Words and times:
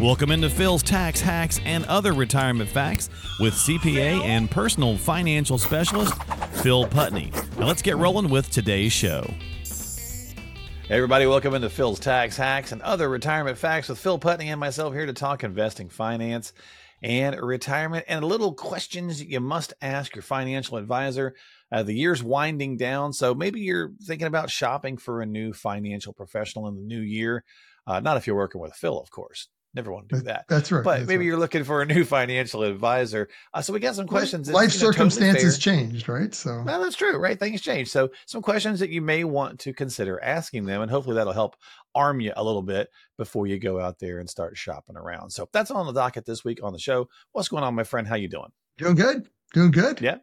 Welcome 0.00 0.30
into 0.30 0.48
Phil's 0.48 0.82
Tax 0.82 1.20
Hacks 1.20 1.60
and 1.66 1.84
Other 1.84 2.14
Retirement 2.14 2.70
Facts 2.70 3.10
with 3.38 3.52
CPA 3.52 4.24
and 4.24 4.50
personal 4.50 4.96
financial 4.96 5.58
specialist 5.58 6.14
Phil 6.62 6.86
Putney. 6.86 7.30
Now 7.58 7.66
let's 7.66 7.82
get 7.82 7.98
rolling 7.98 8.30
with 8.30 8.50
today's 8.50 8.94
show. 8.94 9.30
Hey 9.62 10.96
everybody, 10.96 11.26
welcome 11.26 11.54
into 11.54 11.68
Phil's 11.68 12.00
Tax 12.00 12.34
Hacks 12.38 12.72
and 12.72 12.80
Other 12.80 13.10
Retirement 13.10 13.58
Facts 13.58 13.90
with 13.90 13.98
Phil 13.98 14.18
Putney 14.18 14.48
and 14.48 14.58
myself 14.58 14.94
here 14.94 15.04
to 15.04 15.12
talk 15.12 15.44
investing, 15.44 15.90
finance, 15.90 16.54
and 17.02 17.38
retirement, 17.38 18.06
and 18.08 18.24
little 18.24 18.54
questions 18.54 19.22
you 19.22 19.40
must 19.40 19.74
ask 19.82 20.14
your 20.14 20.22
financial 20.22 20.78
advisor. 20.78 21.34
Uh, 21.70 21.82
the 21.82 21.92
year's 21.92 22.22
winding 22.22 22.78
down, 22.78 23.12
so 23.12 23.34
maybe 23.34 23.60
you're 23.60 23.92
thinking 24.02 24.28
about 24.28 24.48
shopping 24.48 24.96
for 24.96 25.20
a 25.20 25.26
new 25.26 25.52
financial 25.52 26.14
professional 26.14 26.68
in 26.68 26.76
the 26.76 26.80
new 26.80 27.02
year. 27.02 27.44
Uh, 27.86 28.00
not 28.00 28.16
if 28.16 28.26
you're 28.26 28.34
working 28.34 28.62
with 28.62 28.72
Phil, 28.72 28.98
of 28.98 29.10
course. 29.10 29.48
Never 29.72 29.92
want 29.92 30.08
to 30.08 30.16
do 30.16 30.22
that. 30.22 30.46
That's 30.48 30.72
right. 30.72 30.82
But 30.82 30.96
that's 30.98 31.08
maybe 31.08 31.18
right. 31.18 31.26
you're 31.26 31.38
looking 31.38 31.62
for 31.62 31.80
a 31.80 31.86
new 31.86 32.04
financial 32.16 32.64
advisor. 32.64 33.28
Uh, 33.54 33.62
so 33.62 33.72
we 33.72 33.78
got 33.78 33.94
some 33.94 34.08
questions. 34.08 34.50
Life 34.50 34.74
you 34.74 34.80
know, 34.80 34.86
circumstances 34.90 35.62
fair. 35.62 35.74
changed, 35.74 36.08
right? 36.08 36.34
So 36.34 36.64
Well, 36.66 36.82
that's 36.82 36.96
true, 36.96 37.16
right? 37.18 37.38
Things 37.38 37.60
change. 37.60 37.88
So, 37.88 38.08
some 38.26 38.42
questions 38.42 38.80
that 38.80 38.90
you 38.90 39.00
may 39.00 39.22
want 39.22 39.60
to 39.60 39.72
consider 39.72 40.20
asking 40.22 40.64
them, 40.66 40.82
and 40.82 40.90
hopefully 40.90 41.14
that'll 41.14 41.32
help 41.32 41.54
arm 41.94 42.20
you 42.20 42.32
a 42.34 42.42
little 42.42 42.62
bit 42.62 42.88
before 43.16 43.46
you 43.46 43.60
go 43.60 43.78
out 43.80 44.00
there 44.00 44.18
and 44.18 44.28
start 44.28 44.56
shopping 44.56 44.96
around. 44.96 45.30
So, 45.30 45.48
that's 45.52 45.70
all 45.70 45.76
on 45.78 45.86
the 45.86 45.92
docket 46.00 46.24
this 46.26 46.44
week 46.44 46.58
on 46.64 46.72
the 46.72 46.78
show. 46.80 47.08
What's 47.30 47.48
going 47.48 47.62
on, 47.62 47.74
my 47.76 47.84
friend? 47.84 48.08
How 48.08 48.16
you 48.16 48.28
doing? 48.28 48.50
doing 48.76 48.96
good, 48.96 49.28
doing 49.54 49.70
good. 49.70 50.00
Yeah. 50.00 50.16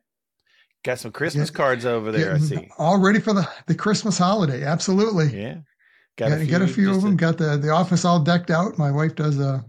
Got 0.83 0.99
some 0.99 1.11
Christmas 1.11 1.49
Yeah. 1.49 1.55
cards 1.55 1.85
over 1.85 2.11
there. 2.11 2.33
I 2.35 2.37
see. 2.39 2.69
all 2.77 2.99
ready 2.99 3.19
for 3.19 3.31
the 3.33 3.47
the 3.67 3.75
Christmas 3.75 4.17
holiday. 4.17 4.63
Absolutely. 4.63 5.27
Yeah. 5.41 5.59
Got, 6.17 6.47
got 6.47 6.61
a 6.61 6.67
few 6.67 6.91
of 6.93 7.01
them. 7.01 7.15
Got 7.15 7.37
the 7.37 7.57
the 7.57 7.69
office 7.69 8.03
all 8.03 8.19
decked 8.19 8.49
out. 8.51 8.77
My 8.77 8.91
wife 8.91 9.15
does 9.15 9.39
a 9.39 9.63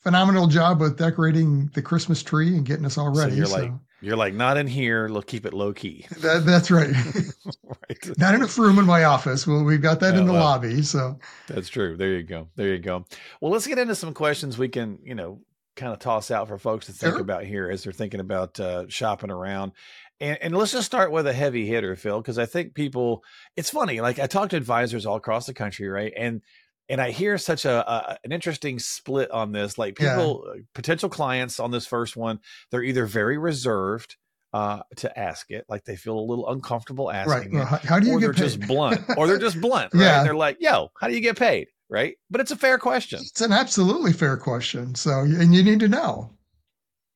phenomenal 0.00 0.46
job 0.46 0.80
with 0.80 0.96
decorating 0.98 1.70
the 1.74 1.82
Christmas 1.82 2.22
tree 2.22 2.56
and 2.56 2.64
getting 2.64 2.86
us 2.86 2.96
all 2.98 3.14
ready. 3.14 3.32
So 3.32 3.36
you're 3.36 3.46
so 3.46 3.56
like, 3.58 3.72
you're 4.00 4.16
like, 4.16 4.32
not 4.32 4.56
in 4.56 4.66
here. 4.66 5.08
Look, 5.08 5.26
keep 5.26 5.44
it 5.44 5.52
low 5.52 5.74
key. 5.74 6.06
that, 6.20 6.46
that's 6.46 6.70
right. 6.70 6.88
right. 7.64 8.18
Not 8.18 8.34
enough 8.34 8.56
room 8.58 8.78
in 8.78 8.86
my 8.86 9.04
office. 9.04 9.46
Well, 9.46 9.62
we've 9.62 9.82
got 9.82 10.00
that 10.00 10.14
Oh, 10.14 10.18
in 10.18 10.26
the 10.26 10.32
well. 10.32 10.42
lobby. 10.42 10.82
So 10.82 11.18
That's 11.48 11.68
true. 11.68 11.96
There 11.98 12.14
you 12.14 12.22
go. 12.22 12.48
There 12.56 12.68
you 12.68 12.78
go. 12.78 13.04
Well, 13.42 13.52
let's 13.52 13.66
get 13.66 13.78
into 13.78 13.94
some 13.94 14.14
questions 14.14 14.56
we 14.56 14.68
can, 14.68 14.98
you 15.04 15.14
know, 15.14 15.40
kind 15.76 15.92
of 15.92 15.98
toss 15.98 16.30
out 16.30 16.48
for 16.48 16.56
folks 16.58 16.86
to 16.86 16.92
think 16.92 17.12
Sure. 17.12 17.20
about 17.20 17.44
here 17.44 17.70
as 17.70 17.84
they're 17.84 17.92
thinking 17.92 18.20
about 18.20 18.58
uh, 18.58 18.88
shopping 18.88 19.30
around. 19.30 19.72
And, 20.20 20.38
and 20.42 20.56
let's 20.56 20.72
just 20.72 20.86
start 20.86 21.12
with 21.12 21.26
a 21.26 21.32
heavy 21.32 21.66
hitter, 21.66 21.96
Phil, 21.96 22.20
because 22.20 22.38
I 22.38 22.46
think 22.46 22.74
people. 22.74 23.24
It's 23.56 23.70
funny. 23.70 24.00
Like 24.00 24.18
I 24.18 24.26
talk 24.26 24.50
to 24.50 24.56
advisors 24.56 25.06
all 25.06 25.16
across 25.16 25.46
the 25.46 25.54
country, 25.54 25.88
right? 25.88 26.12
And 26.16 26.42
and 26.88 27.00
I 27.00 27.10
hear 27.10 27.38
such 27.38 27.64
a, 27.64 27.90
a 27.90 28.18
an 28.24 28.32
interesting 28.32 28.78
split 28.78 29.30
on 29.30 29.52
this. 29.52 29.78
Like 29.78 29.96
people, 29.96 30.44
uh, 30.48 30.58
potential 30.74 31.08
clients 31.08 31.60
on 31.60 31.70
this 31.70 31.86
first 31.86 32.16
one, 32.16 32.40
they're 32.70 32.82
either 32.82 33.06
very 33.06 33.38
reserved 33.38 34.16
uh, 34.52 34.80
to 34.96 35.18
ask 35.18 35.50
it, 35.50 35.64
like 35.68 35.84
they 35.84 35.96
feel 35.96 36.18
a 36.18 36.20
little 36.20 36.48
uncomfortable 36.50 37.06
right. 37.24 37.46
asking 37.46 37.52
Well, 37.52 37.62
it 37.62 37.66
how, 37.66 37.76
how 37.78 38.00
do 38.00 38.08
you 38.08 38.16
or 38.16 38.20
they're 38.20 38.32
get 38.32 38.40
paid? 38.42 38.58
just 38.58 38.60
blunt, 38.66 39.00
or 39.16 39.26
they're 39.26 39.38
just 39.38 39.60
blunt, 39.60 39.94
right? 39.94 40.02
Yeah. 40.02 40.24
They're 40.24 40.34
like, 40.34 40.56
"Yo, 40.60 40.90
how 41.00 41.08
do 41.08 41.14
you 41.14 41.20
get 41.20 41.38
paid?" 41.38 41.68
Right? 41.88 42.16
But 42.30 42.40
it's 42.40 42.50
a 42.50 42.56
fair 42.56 42.78
question. 42.78 43.20
It's 43.22 43.40
an 43.40 43.52
absolutely 43.52 44.12
fair 44.12 44.36
question. 44.36 44.94
So 44.94 45.20
and 45.20 45.54
you 45.54 45.62
need 45.62 45.80
to 45.80 45.88
know. 45.88 46.30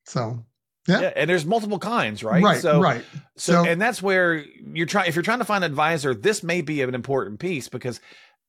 So 0.05 0.45
Yeah. 0.87 1.01
Yeah. 1.01 1.13
and 1.15 1.29
there's 1.29 1.45
multiple 1.45 1.79
kinds, 1.79 2.23
right? 2.23 2.43
right, 2.43 2.61
so, 2.61 2.79
right. 2.79 3.03
so, 3.35 3.63
So- 3.63 3.69
and 3.69 3.81
that's 3.81 4.01
where 4.01 4.45
you're 4.73 4.85
trying. 4.85 5.07
If 5.09 5.15
you're 5.15 5.23
trying 5.23 5.39
to 5.39 5.45
find 5.45 5.63
an 5.63 5.71
advisor, 5.71 6.13
this 6.13 6.43
may 6.43 6.61
be 6.61 6.81
an 6.81 6.93
important 6.93 7.39
piece 7.39 7.69
because 7.69 7.99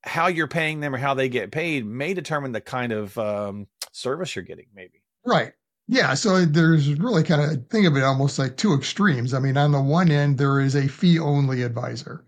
how 0.04 0.26
you're 0.28 0.46
paying 0.48 0.80
them 0.80 0.94
or 0.94 0.98
how 0.98 1.14
they 1.14 1.28
get 1.28 1.50
paid 1.50 1.84
may 1.86 2.14
determine 2.14 2.52
the 2.52 2.60
kind 2.60 2.92
of 2.92 3.16
um, 3.18 3.66
service 3.92 4.36
you're 4.36 4.44
getting. 4.44 4.66
Maybe. 4.74 5.02
Right. 5.24 5.52
Yeah. 5.88 6.14
So 6.14 6.44
there's 6.44 6.92
really 6.94 7.22
kind 7.22 7.40
of 7.40 7.66
think 7.68 7.86
of 7.86 7.96
it 7.96 8.02
almost 8.02 8.38
like 8.38 8.56
two 8.56 8.74
extremes. 8.74 9.34
I 9.34 9.38
mean, 9.38 9.56
on 9.56 9.72
the 9.72 9.80
one 9.80 10.10
end, 10.10 10.36
there 10.38 10.60
is 10.60 10.74
a 10.74 10.86
fee 10.88 11.18
only 11.18 11.62
advisor, 11.62 12.24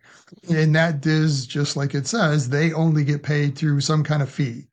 and 0.48 0.74
that 0.74 1.04
is 1.06 1.46
just 1.46 1.76
like 1.76 1.94
it 1.94 2.06
says, 2.06 2.48
they 2.48 2.72
only 2.72 3.04
get 3.04 3.22
paid 3.22 3.56
through 3.56 3.80
some 3.80 4.02
kind 4.04 4.22
of 4.22 4.30
fee. 4.30 4.64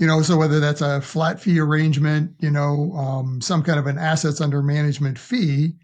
You 0.00 0.06
know, 0.06 0.22
so 0.22 0.38
whether 0.38 0.60
that's 0.60 0.80
a 0.80 1.02
flat 1.02 1.40
fee 1.40 1.60
arrangement, 1.60 2.32
you 2.40 2.50
know, 2.50 2.92
um, 2.94 3.40
some 3.42 3.62
kind 3.62 3.78
of 3.78 3.86
an 3.86 3.98
assets 3.98 4.40
under 4.40 4.62
management 4.62 5.18
fee, 5.18 5.74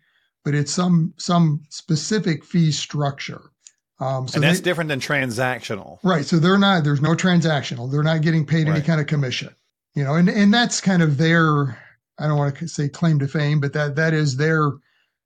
but 0.43 0.55
it's 0.55 0.73
some 0.73 1.13
some 1.19 1.61
specific 1.69 2.43
fee 2.43 2.73
structure. 2.73 3.51
Um, 4.01 4.27
so 4.27 4.37
and 4.37 4.45
that's 4.45 4.61
they- 4.61 4.65
different 4.65 4.89
than 4.89 5.01
transactional. 5.01 5.99
Right. 6.03 6.25
So 6.25 6.39
they're 6.39 6.59
not, 6.59 6.85
there's 6.85 7.03
no 7.03 7.15
transactional. 7.15 7.91
They're 7.91 8.03
not 8.03 8.23
getting 8.23 8.47
paid 8.47 8.69
any 8.69 8.83
kind 8.83 9.01
of 9.01 9.07
commission, 9.07 9.55
you 9.95 10.05
know, 10.05 10.15
and, 10.15 10.29
and 10.29 10.53
that's 10.53 10.81
kind 10.81 11.03
of 11.03 11.17
their, 11.19 11.79
I 12.19 12.27
don't 12.27 12.39
want 12.39 12.57
to 12.57 12.69
say 12.69 12.89
claim 12.89 13.19
to 13.21 13.29
fame, 13.29 13.61
but 13.61 13.73
that, 13.73 13.97
that 13.97 14.13
is 14.13 14.37
their 14.37 14.73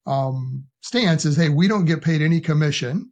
um, 0.07 0.65
stance 0.83 1.25
is, 1.25 1.37
Hey, 1.37 1.49
we 1.49 1.69
don't 1.69 1.85
get 1.85 2.03
paid 2.03 2.23
any 2.23 2.41
commission. 2.41 3.11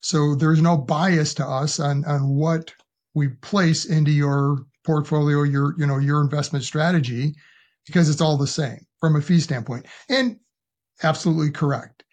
So 0.00 0.34
there's 0.34 0.62
no 0.62 0.76
bias 0.76 1.34
to 1.34 1.46
us 1.46 1.80
on, 1.80 2.04
on 2.04 2.36
what 2.36 2.72
we 3.14 3.28
place 3.28 3.84
into 3.86 4.10
your 4.10 4.58
portfolio, 4.88 5.42
your, 5.42 5.74
you 5.76 5.86
know, 5.86 5.98
your 5.98 6.22
investment 6.22 6.64
strategy, 6.64 7.34
because 7.86 8.08
it's 8.08 8.22
all 8.22 8.38
the 8.38 8.46
same 8.46 8.80
from 9.00 9.16
a 9.16 9.20
fee 9.20 9.38
standpoint 9.38 9.84
and 10.08 10.38
absolutely 11.02 11.50
correct. 11.50 12.04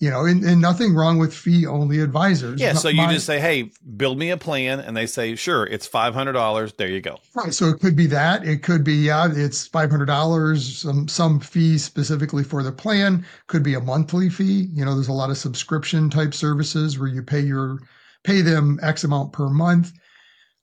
You 0.00 0.10
know, 0.10 0.24
and, 0.24 0.42
and 0.42 0.60
nothing 0.60 0.96
wrong 0.96 1.18
with 1.18 1.32
fee 1.32 1.64
only 1.64 2.00
advisors. 2.00 2.60
Yeah. 2.60 2.72
So 2.72 2.88
you 2.88 3.02
my- 3.02 3.12
just 3.12 3.24
say, 3.24 3.38
"Hey, 3.38 3.70
build 3.96 4.18
me 4.18 4.30
a 4.30 4.36
plan," 4.36 4.80
and 4.80 4.96
they 4.96 5.06
say, 5.06 5.36
"Sure, 5.36 5.64
it's 5.64 5.86
five 5.86 6.12
hundred 6.12 6.32
dollars." 6.32 6.72
There 6.72 6.88
you 6.88 7.00
go. 7.00 7.18
Right. 7.36 7.54
So 7.54 7.68
it 7.68 7.78
could 7.78 7.94
be 7.94 8.08
that. 8.08 8.44
It 8.44 8.64
could 8.64 8.82
be, 8.82 8.94
yeah, 8.94 9.28
it's 9.32 9.68
$500, 9.68 10.58
some, 10.58 11.06
some 11.06 11.38
fee 11.38 11.78
specifically 11.78 12.42
for 12.42 12.64
the 12.64 12.72
plan. 12.72 13.24
Could 13.46 13.62
be 13.62 13.74
a 13.74 13.80
monthly 13.80 14.28
fee. 14.28 14.66
You 14.72 14.84
know, 14.84 14.94
there's 14.96 15.06
a 15.06 15.12
lot 15.12 15.30
of 15.30 15.38
subscription 15.38 16.10
type 16.10 16.34
services 16.34 16.98
where 16.98 17.08
you 17.08 17.22
pay 17.22 17.40
your, 17.40 17.78
pay 18.24 18.40
them 18.40 18.80
X 18.82 19.04
amount 19.04 19.32
per 19.32 19.48
month. 19.50 19.92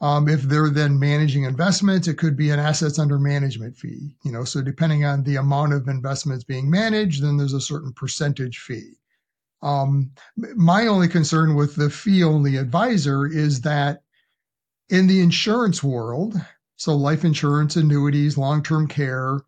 Um, 0.02 0.30
if 0.30 0.44
they're 0.44 0.70
then 0.70 0.98
managing 0.98 1.44
investments, 1.44 2.08
it 2.08 2.18
could 2.18 2.38
be 2.38 2.52
an 2.52 2.60
assets 2.60 3.00
under 3.00 3.20
management 3.20 3.76
fee. 3.76 4.16
You 4.24 4.32
know, 4.32 4.46
so 4.46 4.62
depending 4.62 5.04
on 5.04 5.24
the 5.24 5.36
amount 5.36 5.74
of 5.74 5.90
investments 5.90 6.46
being 6.46 6.70
managed, 6.70 7.22
then 7.22 7.36
there's 7.36 7.54
a 7.54 7.60
certain 7.60 7.92
percentage 7.92 8.60
fee. 8.60 8.94
Um, 9.62 10.12
my 10.56 10.88
only 10.88 11.10
concern 11.10 11.56
with 11.56 11.76
the 11.76 11.90
fee 11.90 12.24
only 12.24 12.56
advisor 12.56 13.28
is 13.28 13.60
that 13.62 14.04
in 14.88 15.08
the 15.08 15.20
insurance 15.20 15.84
world, 15.84 16.36
so 16.78 16.96
life 16.96 17.26
insurance, 17.26 17.76
annuities, 17.76 18.38
long-term 18.38 18.88
care, 18.88 19.42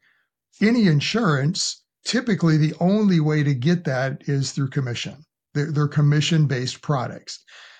any 0.61 0.87
insurance, 0.87 1.83
typically 2.03 2.57
the 2.57 2.75
only 2.81 3.21
way 3.21 3.41
to 3.41 3.53
get 3.53 3.85
that 3.85 4.21
is 4.27 4.51
through 4.51 4.69
commission. 4.69 5.25
They're, 5.53 5.71
they're 5.71 5.87
commission-based 5.87 6.81
products. 6.81 7.39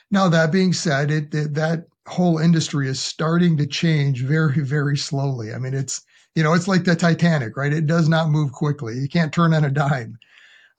Now, 0.10 0.30
that 0.30 0.52
being 0.54 0.74
said, 0.74 1.12
it, 1.12 1.32
that 1.32 1.54
that 1.56 1.86
whole 2.08 2.38
industry 2.40 2.88
is 2.88 3.00
starting 3.00 3.58
to 3.58 3.68
change 3.68 4.24
very, 4.24 4.62
very 4.62 4.98
slowly. 4.98 5.54
I 5.54 5.60
mean, 5.60 5.74
it's, 5.74 6.04
you 6.36 6.44
know, 6.44 6.54
it's 6.54 6.68
like 6.68 6.84
the 6.84 6.96
Titanic, 6.96 7.58
right? 7.58 7.74
It 7.74 7.86
does 7.86 8.10
not 8.10 8.30
move 8.30 8.52
quickly. 8.52 8.98
You 8.98 9.08
can't 9.08 9.34
turn 9.34 9.54
on 9.54 9.66
a 9.66 9.70
dime. 9.70 10.18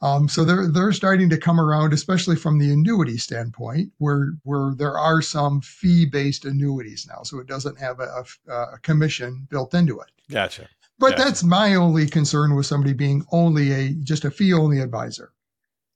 Um, 0.02 0.28
so 0.28 0.44
they're 0.44 0.66
they're 0.66 0.92
starting 0.92 1.30
to 1.30 1.38
come 1.38 1.60
around, 1.60 1.92
especially 1.92 2.34
from 2.34 2.58
the 2.58 2.72
annuity 2.72 3.18
standpoint, 3.18 3.92
where 3.98 4.32
where 4.42 4.74
there 4.74 4.98
are 4.98 5.22
some 5.22 5.60
fee 5.60 6.06
based 6.06 6.44
annuities 6.44 7.06
now, 7.08 7.22
so 7.22 7.38
it 7.38 7.46
doesn't 7.46 7.78
have 7.78 8.00
a, 8.00 8.24
a, 8.48 8.52
a 8.52 8.78
commission 8.82 9.46
built 9.48 9.74
into 9.74 10.00
it. 10.00 10.10
Gotcha. 10.28 10.68
But 10.98 11.10
Gotcha. 11.10 11.24
that's 11.24 11.44
my 11.44 11.76
only 11.76 12.08
concern 12.08 12.56
with 12.56 12.66
somebody 12.66 12.94
being 12.94 13.24
only 13.30 13.70
a 13.70 13.94
just 13.94 14.24
a 14.24 14.30
fee 14.30 14.52
only 14.52 14.80
advisor, 14.80 15.30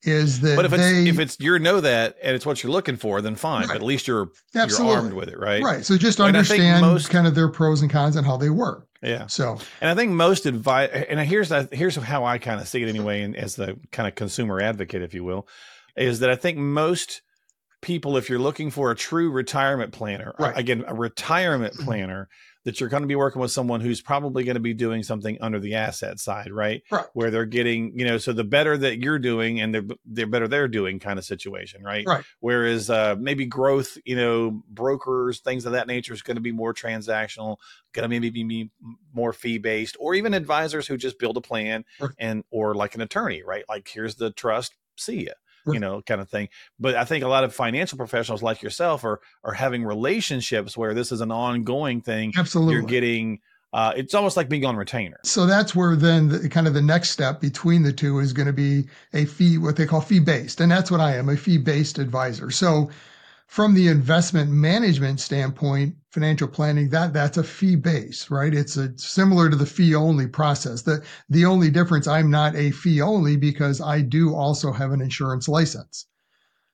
is 0.07 0.41
that 0.41 0.57
But 0.57 0.65
if 0.65 0.73
it's 0.73 0.83
they 0.83 1.09
if 1.09 1.19
it's 1.19 1.37
you 1.41 1.59
know 1.59 1.81
that 1.81 2.17
and 2.23 2.35
it's 2.35 2.47
what 2.47 2.63
you're 2.63 2.73
looking 2.73 2.97
for, 2.97 3.21
then 3.21 3.35
fine. 3.37 3.67
But 3.67 3.77
at 3.77 3.83
least 3.83 4.07
you're 4.07 4.29
absolutely 4.55 4.93
you're 4.95 5.03
armed 5.03 5.13
with 5.15 5.29
it, 5.29 5.39
right? 5.39 5.63
right. 5.63 5.85
So 5.85 5.97
just 5.99 6.19
And 6.21 6.29
understand 6.29 6.81
most- 6.81 7.11
kind 7.11 7.27
of 7.27 7.35
their 7.35 7.49
pros 7.49 7.83
and 7.83 7.91
cons 7.91 8.17
and 8.17 8.27
how 8.27 8.37
they 8.37 8.51
work. 8.51 8.87
Yeah. 9.03 9.27
So 9.27 9.59
And 9.81 9.91
I 9.91 9.95
think 9.95 10.13
most 10.13 10.47
advice, 10.47 10.91
and 11.09 11.21
here's 11.21 11.53
here's 11.73 11.97
how 11.97 12.25
I 12.25 12.39
kind 12.39 12.61
of 12.61 12.69
see 12.69 12.83
it 12.83 12.89
anyway, 12.89 13.23
and 13.23 13.37
as 13.37 13.57
the 13.57 13.79
kind 13.93 14.09
of 14.09 14.15
consumer 14.15 14.61
advocate, 14.61 15.03
if 15.03 15.13
you 15.15 15.25
will, 15.25 15.47
is 15.97 16.21
that 16.21 16.31
I 16.31 16.37
think 16.37 16.59
most 16.59 17.23
people, 17.87 18.17
if 18.17 18.29
you're 18.29 18.41
looking 18.41 18.69
for 18.69 18.91
a 18.91 18.97
true 18.97 19.31
retirement 19.31 19.93
planner, 19.93 20.35
Right. 20.41 20.59
again, 20.59 20.85
a 20.89 20.95
retirement 20.95 21.79
planner, 21.79 22.29
that 22.65 22.81
you're 22.81 22.89
going 22.89 23.05
to 23.05 23.07
be 23.07 23.15
working 23.15 23.41
with 23.41 23.53
someone 23.53 23.81
who's 23.81 24.01
probably 24.03 24.43
going 24.43 24.57
to 24.57 24.61
be 24.61 24.75
doing 24.75 25.05
something 25.05 25.39
under 25.41 25.61
the 25.61 25.77
asset 25.77 26.19
side, 26.19 26.51
right? 26.51 26.83
Right. 26.91 27.07
Where 27.13 27.31
they're 27.31 27.47
getting, 27.47 27.97
you 27.97 28.05
know, 28.05 28.19
so 28.19 28.33
the 28.33 28.43
better 28.43 28.77
that 28.77 28.99
you're 28.99 29.21
doing 29.21 29.61
and 29.61 29.73
the 29.73 29.97
the 30.05 30.25
better 30.25 30.49
they're 30.49 30.67
doing 30.67 30.99
kind 30.99 31.17
of 31.17 31.25
situation, 31.25 31.85
right? 31.85 32.05
Right. 32.05 32.25
Whereas 32.41 32.91
uh, 32.91 33.15
maybe 33.21 33.47
growth, 33.47 33.97
you 34.05 34.17
know, 34.17 34.65
brokers, 34.69 35.39
things 35.39 35.65
of 35.65 35.71
that 35.73 35.87
nature 35.87 36.13
is 36.13 36.23
going 36.23 36.35
to 36.39 36.41
be 36.41 36.51
more 36.51 36.75
transactional, 36.75 37.59
going 37.93 38.03
to 38.03 38.09
maybe 38.09 38.31
be 38.31 38.71
more 39.15 39.33
fee 39.33 39.59
based, 39.59 39.97
or 40.01 40.15
even 40.17 40.35
advisors 40.35 40.89
who 40.89 40.97
just 40.97 41.21
build 41.21 41.37
a 41.37 41.41
plan 41.41 41.85
Right. 42.01 42.11
and 42.19 42.43
or 42.51 42.75
like 42.75 42.97
an 42.97 43.01
attorney, 43.01 43.45
right? 43.45 43.65
Like 43.69 43.87
here's 43.87 44.17
the 44.17 44.33
trust, 44.33 44.75
see 44.97 45.27
ya. 45.27 45.35
You 45.67 45.81
know, 45.81 46.03
kind 46.03 46.21
of 46.21 46.29
thing. 46.29 46.49
But 46.79 46.95
I 46.95 47.05
think 47.05 47.25
a 47.25 47.29
lot 47.29 47.45
of 47.45 47.55
financial 47.55 47.99
professionals 47.99 48.43
like 48.43 48.63
yourself 48.63 49.05
are 49.05 49.21
are 49.45 49.53
having 49.53 49.85
relationships 49.85 50.77
where 50.77 50.95
this 50.95 51.13
is 51.13 51.21
an 51.21 51.31
ongoing 51.31 52.01
thing 52.01 52.33
absolutely, 52.37 52.75
you're 52.75 52.83
getting 52.83 53.41
uh, 53.73 53.93
it's 53.95 54.15
almost 54.15 54.37
like 54.37 54.49
being 54.49 54.65
on 54.65 54.75
retainer. 54.75 55.19
So 55.23 55.45
that's 55.45 55.75
where 55.75 55.97
then 55.97 56.29
the, 56.29 56.49
kind 56.49 56.67
of 56.67 56.73
the 56.73 56.81
next 56.81 57.11
step 57.11 57.41
between 57.41 57.83
the 57.83 57.93
two 57.93 58.21
is 58.21 58.33
going 58.33 58.47
to 58.47 58.53
be 58.53 58.89
a 59.13 59.27
fee, 59.27 59.59
what 59.59 59.77
they 59.77 59.85
call 59.85 60.01
fee 60.01 60.21
based. 60.21 60.61
And 60.61 60.71
that's 60.71 60.91
what 60.91 61.01
I 61.01 61.17
am, 61.17 61.29
a 61.29 61.37
fee 61.37 61.59
based 61.59 61.99
advisor. 61.99 62.51
So 62.51 62.91
from 63.47 63.75
the 63.75 63.89
investment 63.89 64.51
management 64.51 65.21
standpoint, 65.21 65.97
financial 66.11 66.49
planning, 66.49 66.89
that 66.91 67.13
that's 67.13 67.39
a 67.39 67.45
fee 67.45 67.77
base, 67.77 68.31
right? 68.31 68.53
It's 68.55 68.77
a 68.77 68.97
similar 68.99 69.49
to 69.49 69.57
the 69.57 69.67
fee 69.67 69.95
only 69.95 70.27
process. 70.27 70.83
The 70.83 71.05
the 71.29 71.45
only 71.45 71.71
difference, 71.71 72.07
I'm 72.07 72.31
not 72.31 72.57
a 72.57 72.71
fee 72.71 73.01
only 73.01 73.37
because 73.37 73.81
I 73.81 74.03
do 74.03 74.35
also 74.35 74.73
have 74.73 74.93
an 74.93 75.01
insurance 75.01 75.49
license. 75.49 76.07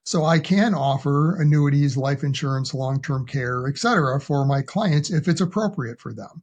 So 0.04 0.24
I 0.24 0.38
can 0.40 0.74
offer 0.74 1.40
annuities, 1.40 1.96
life 1.96 2.24
insurance, 2.24 2.74
long-term 2.74 3.26
care, 3.26 3.68
et 3.68 3.78
cetera, 3.78 4.20
for 4.20 4.44
my 4.44 4.62
clients 4.62 5.10
if 5.10 5.28
it's 5.28 5.40
appropriate 5.40 6.00
for 6.00 6.12
them 6.12 6.42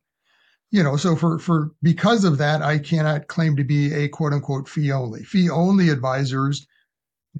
you 0.71 0.83
know, 0.83 0.95
so 0.95 1.15
for, 1.15 1.39
for, 1.39 1.71
because 1.81 2.23
of 2.23 2.37
that, 2.37 2.61
I 2.61 2.77
cannot 2.77 3.27
claim 3.27 3.55
to 3.55 3.63
be 3.63 3.93
a 3.93 4.07
quote 4.07 4.33
unquote 4.33 4.69
fee 4.69 4.91
only. 4.91 5.23
Fee 5.23 5.49
only 5.49 5.89
advisors 5.89 6.67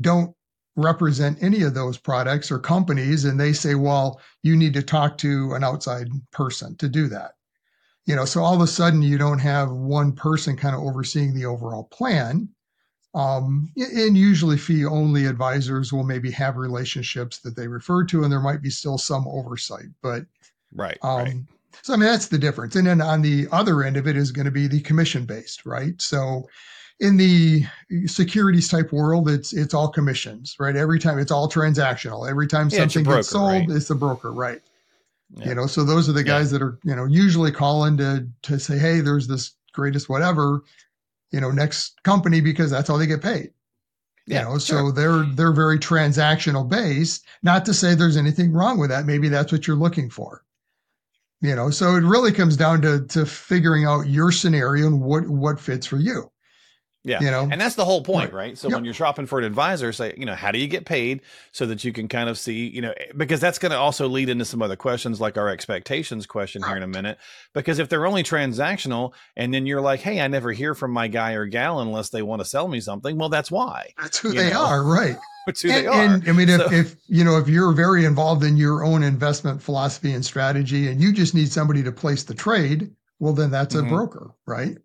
don't 0.01 0.35
represent 0.79 1.41
any 1.41 1.63
of 1.63 1.73
those 1.73 1.97
products 1.97 2.51
or 2.51 2.59
companies. 2.59 3.25
And 3.25 3.39
they 3.39 3.53
say, 3.53 3.75
well, 3.75 4.21
you 4.43 4.55
need 4.55 4.73
to 4.73 4.83
talk 4.83 5.17
to 5.19 5.53
an 5.53 5.63
outside 5.63 6.07
person 6.31 6.75
to 6.77 6.89
do 6.89 7.07
that. 7.07 7.33
You 8.05 8.15
know, 8.15 8.25
so 8.25 8.41
all 8.43 8.55
of 8.55 8.61
a 8.61 8.67
sudden 8.67 9.01
you 9.01 9.17
don't 9.17 9.39
have 9.39 9.71
one 9.71 10.13
person 10.13 10.57
kind 10.57 10.75
of 10.75 10.81
overseeing 10.81 11.33
the 11.33 11.45
overall 11.45 11.83
plan. 11.83 12.49
Um, 13.13 13.71
and 13.75 14.17
usually 14.17 14.57
fee 14.57 14.85
only 14.85 15.25
advisors 15.25 15.91
will 15.91 16.03
maybe 16.03 16.31
have 16.31 16.57
relationships 16.57 17.39
that 17.39 17.55
they 17.55 17.67
refer 17.67 18.03
to, 18.05 18.23
and 18.23 18.31
there 18.31 18.39
might 18.39 18.61
be 18.61 18.69
still 18.69 18.99
some 18.99 19.27
oversight, 19.27 19.87
but 20.03 20.25
right, 20.75 20.97
um, 21.01 21.17
right 21.17 21.35
so 21.81 21.93
I 21.93 21.97
mean 21.97 22.07
that's 22.07 22.27
the 22.27 22.37
difference. 22.37 22.75
And 22.75 22.87
then 22.87 23.01
on 23.01 23.21
the 23.21 23.47
other 23.51 23.83
end 23.83 23.97
of 23.97 24.07
it 24.07 24.17
is 24.17 24.31
going 24.31 24.45
to 24.45 24.51
be 24.51 24.67
the 24.67 24.81
commission 24.81 25.25
based, 25.25 25.65
right? 25.65 25.99
So 26.01 26.47
in 26.99 27.17
the 27.17 27.65
securities 28.07 28.67
type 28.67 28.91
world, 28.91 29.29
it's 29.29 29.53
it's 29.53 29.73
all 29.73 29.87
commissions, 29.87 30.55
right? 30.59 30.75
Every 30.75 30.99
time 30.99 31.17
it's 31.17 31.31
all 31.31 31.49
transactional. 31.49 32.29
Every 32.29 32.47
time 32.47 32.69
yeah, 32.69 32.79
something 32.79 33.03
broker, 33.03 33.17
gets 33.19 33.29
sold, 33.29 33.51
right? 33.51 33.69
it's 33.69 33.87
the 33.87 33.95
broker, 33.95 34.31
right? 34.31 34.61
Yeah. 35.35 35.49
You 35.49 35.55
know, 35.55 35.67
so 35.67 35.83
those 35.83 36.09
are 36.09 36.13
the 36.13 36.23
guys 36.23 36.51
yeah. 36.51 36.59
that 36.59 36.65
are, 36.65 36.79
you 36.83 36.95
know, 36.95 37.05
usually 37.05 37.51
calling 37.51 37.97
to 37.97 38.27
to 38.43 38.59
say, 38.59 38.77
hey, 38.77 38.99
there's 38.99 39.27
this 39.27 39.53
greatest 39.73 40.09
whatever, 40.09 40.63
you 41.31 41.39
know, 41.39 41.51
next 41.51 42.01
company 42.03 42.41
because 42.41 42.71
that's 42.71 42.89
how 42.89 42.97
they 42.97 43.07
get 43.07 43.21
paid. 43.21 43.51
You 44.25 44.35
yeah, 44.35 44.43
know, 44.43 44.59
sure. 44.59 44.59
so 44.59 44.91
they're 44.91 45.23
they're 45.23 45.53
very 45.53 45.79
transactional 45.79 46.67
based. 46.67 47.25
Not 47.43 47.65
to 47.65 47.73
say 47.73 47.95
there's 47.95 48.17
anything 48.17 48.51
wrong 48.51 48.77
with 48.77 48.89
that. 48.89 49.05
Maybe 49.05 49.29
that's 49.29 49.51
what 49.51 49.67
you're 49.67 49.77
looking 49.77 50.09
for 50.09 50.43
you 51.41 51.55
know 51.55 51.69
so 51.69 51.95
it 51.95 52.03
really 52.03 52.33
comes 52.33 52.57
down 52.57 52.81
to 52.81 53.05
to 53.05 53.25
figuring 53.25 53.85
out 53.85 54.07
your 54.07 54.29
scenario 54.29 54.87
and 54.87 55.01
what 55.01 55.25
what 55.29 55.57
fits 55.57 55.87
for 55.87 55.95
you 55.95 56.29
yeah. 57.03 57.21
You 57.21 57.31
know, 57.31 57.47
and 57.49 57.61
that's 57.61 57.75
the 57.75 57.85
whole 57.85 58.03
point, 58.03 58.33
right? 58.33 58.47
right? 58.47 58.57
So 58.57 58.67
yep. 58.67 58.75
when 58.75 58.85
you're 58.85 58.93
shopping 58.93 59.25
for 59.25 59.39
an 59.39 59.45
advisor, 59.45 59.93
say, 59.93 60.13
you 60.17 60.25
know, 60.25 60.35
how 60.35 60.51
do 60.51 60.59
you 60.59 60.67
get 60.67 60.85
paid 60.85 61.21
so 61.53 61.65
that 61.67 61.83
you 61.85 61.93
can 61.93 62.09
kind 62.09 62.29
of 62.29 62.37
see, 62.37 62.67
you 62.67 62.81
know, 62.81 62.93
because 63.15 63.39
that's 63.39 63.57
going 63.57 63.71
to 63.71 63.77
also 63.77 64.09
lead 64.09 64.27
into 64.27 64.43
some 64.43 64.61
other 64.61 64.75
questions 64.75 65.21
like 65.21 65.37
our 65.37 65.47
expectations 65.47 66.25
question 66.25 66.61
right. 66.61 66.69
here 66.69 66.77
in 66.77 66.83
a 66.83 66.87
minute. 66.87 67.17
Because 67.53 67.79
if 67.79 67.87
they're 67.87 68.05
only 68.05 68.23
transactional 68.23 69.13
and 69.37 69.53
then 69.53 69.65
you're 69.65 69.81
like, 69.81 70.01
hey, 70.01 70.19
I 70.19 70.27
never 70.27 70.51
hear 70.51 70.75
from 70.75 70.91
my 70.91 71.07
guy 71.07 71.33
or 71.33 71.45
gal 71.45 71.79
unless 71.79 72.09
they 72.09 72.21
want 72.21 72.41
to 72.41 72.45
sell 72.45 72.67
me 72.67 72.81
something, 72.81 73.17
well, 73.17 73.29
that's 73.29 73.49
why. 73.49 73.93
That's 73.97 74.17
who 74.17 74.33
they 74.33 74.49
know? 74.49 74.65
are, 74.65 74.83
right? 74.83 75.15
That's 75.45 75.61
who 75.61 75.71
and, 75.71 75.77
they 75.77 75.87
are. 75.87 76.01
And 76.03 76.29
I 76.29 76.31
mean, 76.33 76.47
so, 76.49 76.65
if, 76.65 76.71
if, 76.73 76.95
you 77.07 77.23
know, 77.23 77.37
if 77.37 77.47
you're 77.47 77.71
very 77.73 78.05
involved 78.05 78.43
in 78.43 78.55
your 78.55 78.83
own 78.83 79.01
investment 79.01 79.63
philosophy 79.63 80.13
and 80.13 80.23
strategy 80.23 80.89
and 80.89 81.01
you 81.01 81.11
just 81.11 81.33
need 81.33 81.51
somebody 81.51 81.81
to 81.81 81.91
place 81.91 82.23
the 82.23 82.35
trade, 82.35 82.91
well 83.19 83.33
then 83.33 83.51
that's 83.51 83.75
mm-hmm. 83.75 83.87
a 83.87 83.89
broker 83.89 84.31
right 84.45 84.77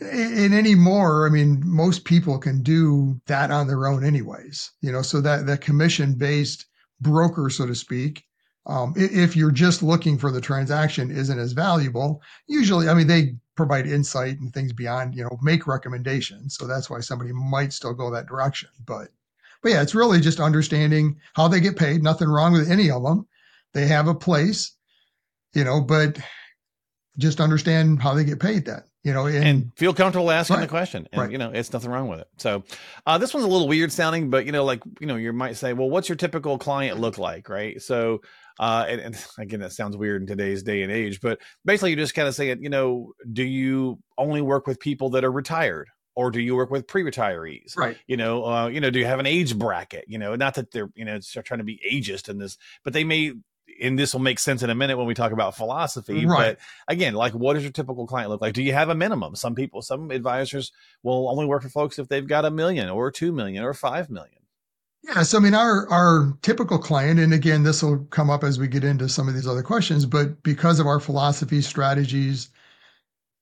and 0.00 0.54
anymore 0.54 1.26
i 1.26 1.30
mean 1.30 1.62
most 1.64 2.04
people 2.04 2.38
can 2.38 2.62
do 2.62 3.20
that 3.26 3.50
on 3.50 3.66
their 3.66 3.86
own 3.86 4.04
anyways 4.04 4.72
you 4.80 4.90
know 4.90 5.02
so 5.02 5.20
that 5.20 5.46
that 5.46 5.60
commission 5.60 6.14
based 6.14 6.66
broker 7.00 7.48
so 7.48 7.66
to 7.66 7.74
speak 7.74 8.24
um, 8.64 8.94
if 8.94 9.34
you're 9.34 9.50
just 9.50 9.82
looking 9.82 10.16
for 10.16 10.30
the 10.30 10.40
transaction 10.40 11.10
isn't 11.10 11.38
as 11.38 11.52
valuable 11.52 12.22
usually 12.46 12.88
i 12.88 12.94
mean 12.94 13.06
they 13.06 13.34
provide 13.54 13.86
insight 13.86 14.38
and 14.40 14.52
things 14.52 14.72
beyond 14.72 15.14
you 15.14 15.22
know 15.22 15.38
make 15.42 15.66
recommendations 15.66 16.56
so 16.56 16.66
that's 16.66 16.88
why 16.88 17.00
somebody 17.00 17.32
might 17.32 17.72
still 17.72 17.92
go 17.92 18.10
that 18.10 18.26
direction 18.26 18.70
but 18.86 19.08
but 19.62 19.70
yeah 19.70 19.82
it's 19.82 19.94
really 19.94 20.20
just 20.20 20.40
understanding 20.40 21.16
how 21.34 21.48
they 21.48 21.60
get 21.60 21.76
paid 21.76 22.02
nothing 22.02 22.28
wrong 22.28 22.52
with 22.52 22.70
any 22.70 22.90
of 22.90 23.02
them 23.02 23.26
they 23.74 23.86
have 23.86 24.06
a 24.06 24.14
place 24.14 24.76
you 25.54 25.64
know 25.64 25.80
but 25.80 26.18
just 27.18 27.40
understand 27.40 28.00
how 28.00 28.14
they 28.14 28.24
get 28.24 28.40
paid 28.40 28.64
that 28.66 28.84
you 29.04 29.12
know 29.12 29.26
and, 29.26 29.44
and 29.44 29.72
feel 29.76 29.92
comfortable 29.92 30.30
asking 30.30 30.56
right, 30.56 30.62
the 30.62 30.68
question. 30.68 31.08
And 31.12 31.22
right. 31.22 31.30
you 31.30 31.38
know 31.38 31.50
it's 31.50 31.72
nothing 31.72 31.90
wrong 31.90 32.08
with 32.08 32.20
it. 32.20 32.28
So 32.38 32.64
uh, 33.06 33.18
this 33.18 33.34
one's 33.34 33.44
a 33.44 33.48
little 33.48 33.68
weird 33.68 33.92
sounding 33.92 34.30
but 34.30 34.46
you 34.46 34.52
know 34.52 34.64
like 34.64 34.82
you 35.00 35.06
know 35.06 35.16
you 35.16 35.32
might 35.32 35.56
say 35.56 35.72
well 35.72 35.90
what's 35.90 36.08
your 36.08 36.16
typical 36.16 36.58
client 36.58 37.00
look 37.00 37.18
like? 37.18 37.48
Right? 37.48 37.80
So 37.82 38.20
uh, 38.58 38.86
and, 38.88 39.00
and, 39.00 39.26
again 39.38 39.60
that 39.60 39.72
sounds 39.72 39.96
weird 39.96 40.22
in 40.22 40.26
today's 40.26 40.62
day 40.62 40.82
and 40.82 40.92
age 40.92 41.20
but 41.20 41.40
basically 41.64 41.90
you 41.90 41.96
just 41.96 42.14
kind 42.14 42.28
of 42.28 42.34
say 42.34 42.50
it 42.50 42.60
you 42.60 42.68
know 42.68 43.12
do 43.32 43.42
you 43.42 43.98
only 44.18 44.40
work 44.40 44.66
with 44.66 44.78
people 44.78 45.10
that 45.10 45.24
are 45.24 45.32
retired 45.32 45.88
or 46.14 46.30
do 46.30 46.40
you 46.40 46.54
work 46.54 46.70
with 46.70 46.86
pre-retirees? 46.86 47.76
Right. 47.76 47.96
You 48.06 48.16
know 48.16 48.44
uh, 48.44 48.68
you 48.68 48.80
know 48.80 48.90
do 48.90 48.98
you 48.98 49.06
have 49.06 49.18
an 49.18 49.26
age 49.26 49.58
bracket? 49.58 50.04
You 50.06 50.18
know 50.18 50.36
not 50.36 50.54
that 50.54 50.70
they're 50.70 50.90
you 50.94 51.04
know 51.04 51.18
trying 51.18 51.58
to 51.58 51.64
be 51.64 51.80
ageist 51.90 52.28
in 52.28 52.38
this 52.38 52.56
but 52.84 52.92
they 52.92 53.04
may 53.04 53.32
and 53.82 53.98
this 53.98 54.12
will 54.12 54.20
make 54.20 54.38
sense 54.38 54.62
in 54.62 54.70
a 54.70 54.74
minute 54.74 54.96
when 54.96 55.06
we 55.06 55.14
talk 55.14 55.32
about 55.32 55.56
philosophy. 55.56 56.24
Right. 56.24 56.56
But 56.56 56.92
again, 56.92 57.14
like 57.14 57.32
what 57.32 57.54
does 57.54 57.62
your 57.62 57.72
typical 57.72 58.06
client 58.06 58.30
look 58.30 58.40
like? 58.40 58.54
Do 58.54 58.62
you 58.62 58.72
have 58.72 58.88
a 58.88 58.94
minimum? 58.94 59.36
Some 59.36 59.54
people, 59.54 59.82
some 59.82 60.10
advisors 60.10 60.72
will 61.02 61.28
only 61.28 61.46
work 61.46 61.62
for 61.62 61.68
folks 61.68 61.98
if 61.98 62.08
they've 62.08 62.26
got 62.26 62.44
a 62.44 62.50
million 62.50 62.88
or 62.88 63.10
two 63.10 63.32
million 63.32 63.64
or 63.64 63.74
five 63.74 64.08
million. 64.08 64.38
Yeah, 65.04 65.24
so 65.24 65.38
I 65.38 65.40
mean, 65.40 65.54
our 65.54 65.88
our 65.90 66.38
typical 66.42 66.78
client, 66.78 67.18
and 67.18 67.34
again, 67.34 67.64
this 67.64 67.82
will 67.82 68.04
come 68.10 68.30
up 68.30 68.44
as 68.44 68.60
we 68.60 68.68
get 68.68 68.84
into 68.84 69.08
some 69.08 69.26
of 69.26 69.34
these 69.34 69.48
other 69.48 69.62
questions, 69.62 70.06
but 70.06 70.40
because 70.44 70.78
of 70.78 70.86
our 70.86 71.00
philosophy, 71.00 71.60
strategies, 71.60 72.50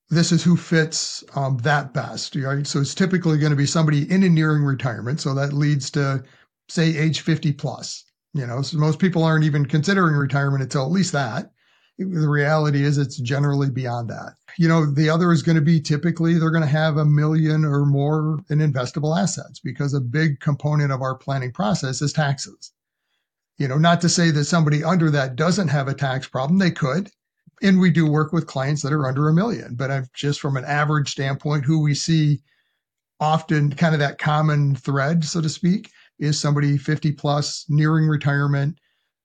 this 0.09 0.33
is 0.33 0.43
who 0.43 0.57
fits 0.57 1.23
um, 1.35 1.59
that 1.59 1.93
best, 1.93 2.35
right? 2.35 2.67
So 2.67 2.81
it's 2.81 2.95
typically 2.95 3.37
going 3.37 3.51
to 3.51 3.57
be 3.57 3.67
somebody 3.67 4.11
in 4.11 4.23
and 4.23 4.35
nearing 4.35 4.63
retirement, 4.63 5.21
so 5.21 5.35
that 5.35 5.53
leads 5.53 5.91
to 5.91 6.25
say 6.71 6.97
age 6.97 7.21
fifty 7.21 7.53
plus. 7.53 8.05
You 8.33 8.47
know, 8.47 8.63
so 8.63 8.79
most 8.79 8.99
people 8.99 9.25
aren't 9.25 9.45
even 9.45 9.67
considering 9.67 10.15
retirement 10.15 10.63
until 10.63 10.85
at 10.85 10.93
least 10.93 11.13
that. 11.13 11.51
The 11.99 12.29
reality 12.29 12.83
is 12.83 12.97
it's 12.97 13.19
generally 13.19 13.69
beyond 13.71 14.09
that. 14.09 14.35
You 14.57 14.69
know, 14.69 14.87
the 14.87 15.11
other 15.11 15.33
is 15.33 15.43
going 15.43 15.57
to 15.57 15.63
be 15.63 15.81
typically 15.81 16.39
they're 16.39 16.51
going 16.51 16.63
to 16.63 16.69
have 16.69 16.97
a 16.97 17.05
million 17.05 17.65
or 17.65 17.85
more 17.85 18.39
in 18.49 18.59
investable 18.59 19.21
assets 19.21 19.61
because 19.61 19.93
a 19.93 20.01
big 20.01 20.41
component 20.41 20.93
of 20.93 21.03
our 21.03 21.15
planning 21.15 21.53
process 21.53 22.01
is 22.01 22.13
taxes. 22.13 22.73
You 23.59 23.69
know, 23.69 23.77
not 23.77 24.01
to 24.01 24.09
say 24.09 24.31
that 24.31 24.45
somebody 24.47 24.83
under 24.83 25.11
that 25.11 25.37
doesn't 25.37 25.69
have 25.69 25.89
a 25.89 25.95
tax 25.95 26.27
problem, 26.27 26.59
they 26.59 26.71
could. 26.71 27.11
And 27.63 27.79
we 27.79 27.91
do 27.91 28.11
work 28.11 28.33
with 28.33 28.47
clients 28.47 28.81
that 28.83 28.93
are 28.95 29.07
under 29.07 29.29
a 29.29 29.35
million, 29.35 29.75
but 29.75 29.91
I've 29.91 30.11
just 30.15 30.41
from 30.41 30.57
an 30.57 30.65
average 30.65 31.11
standpoint, 31.11 31.67
who 31.67 31.83
we 31.83 31.95
see 31.95 32.41
often 33.21 33.75
kind 33.75 33.93
of 33.93 34.01
that 34.01 34.19
common 34.19 34.75
thread, 34.75 35.25
so 35.25 35.43
to 35.43 35.49
speak, 35.51 35.91
is 36.21 36.41
somebody 36.41 36.79
50 36.79 37.13
plus 37.13 37.65
nearing 37.69 38.07
retirement. 38.07 38.79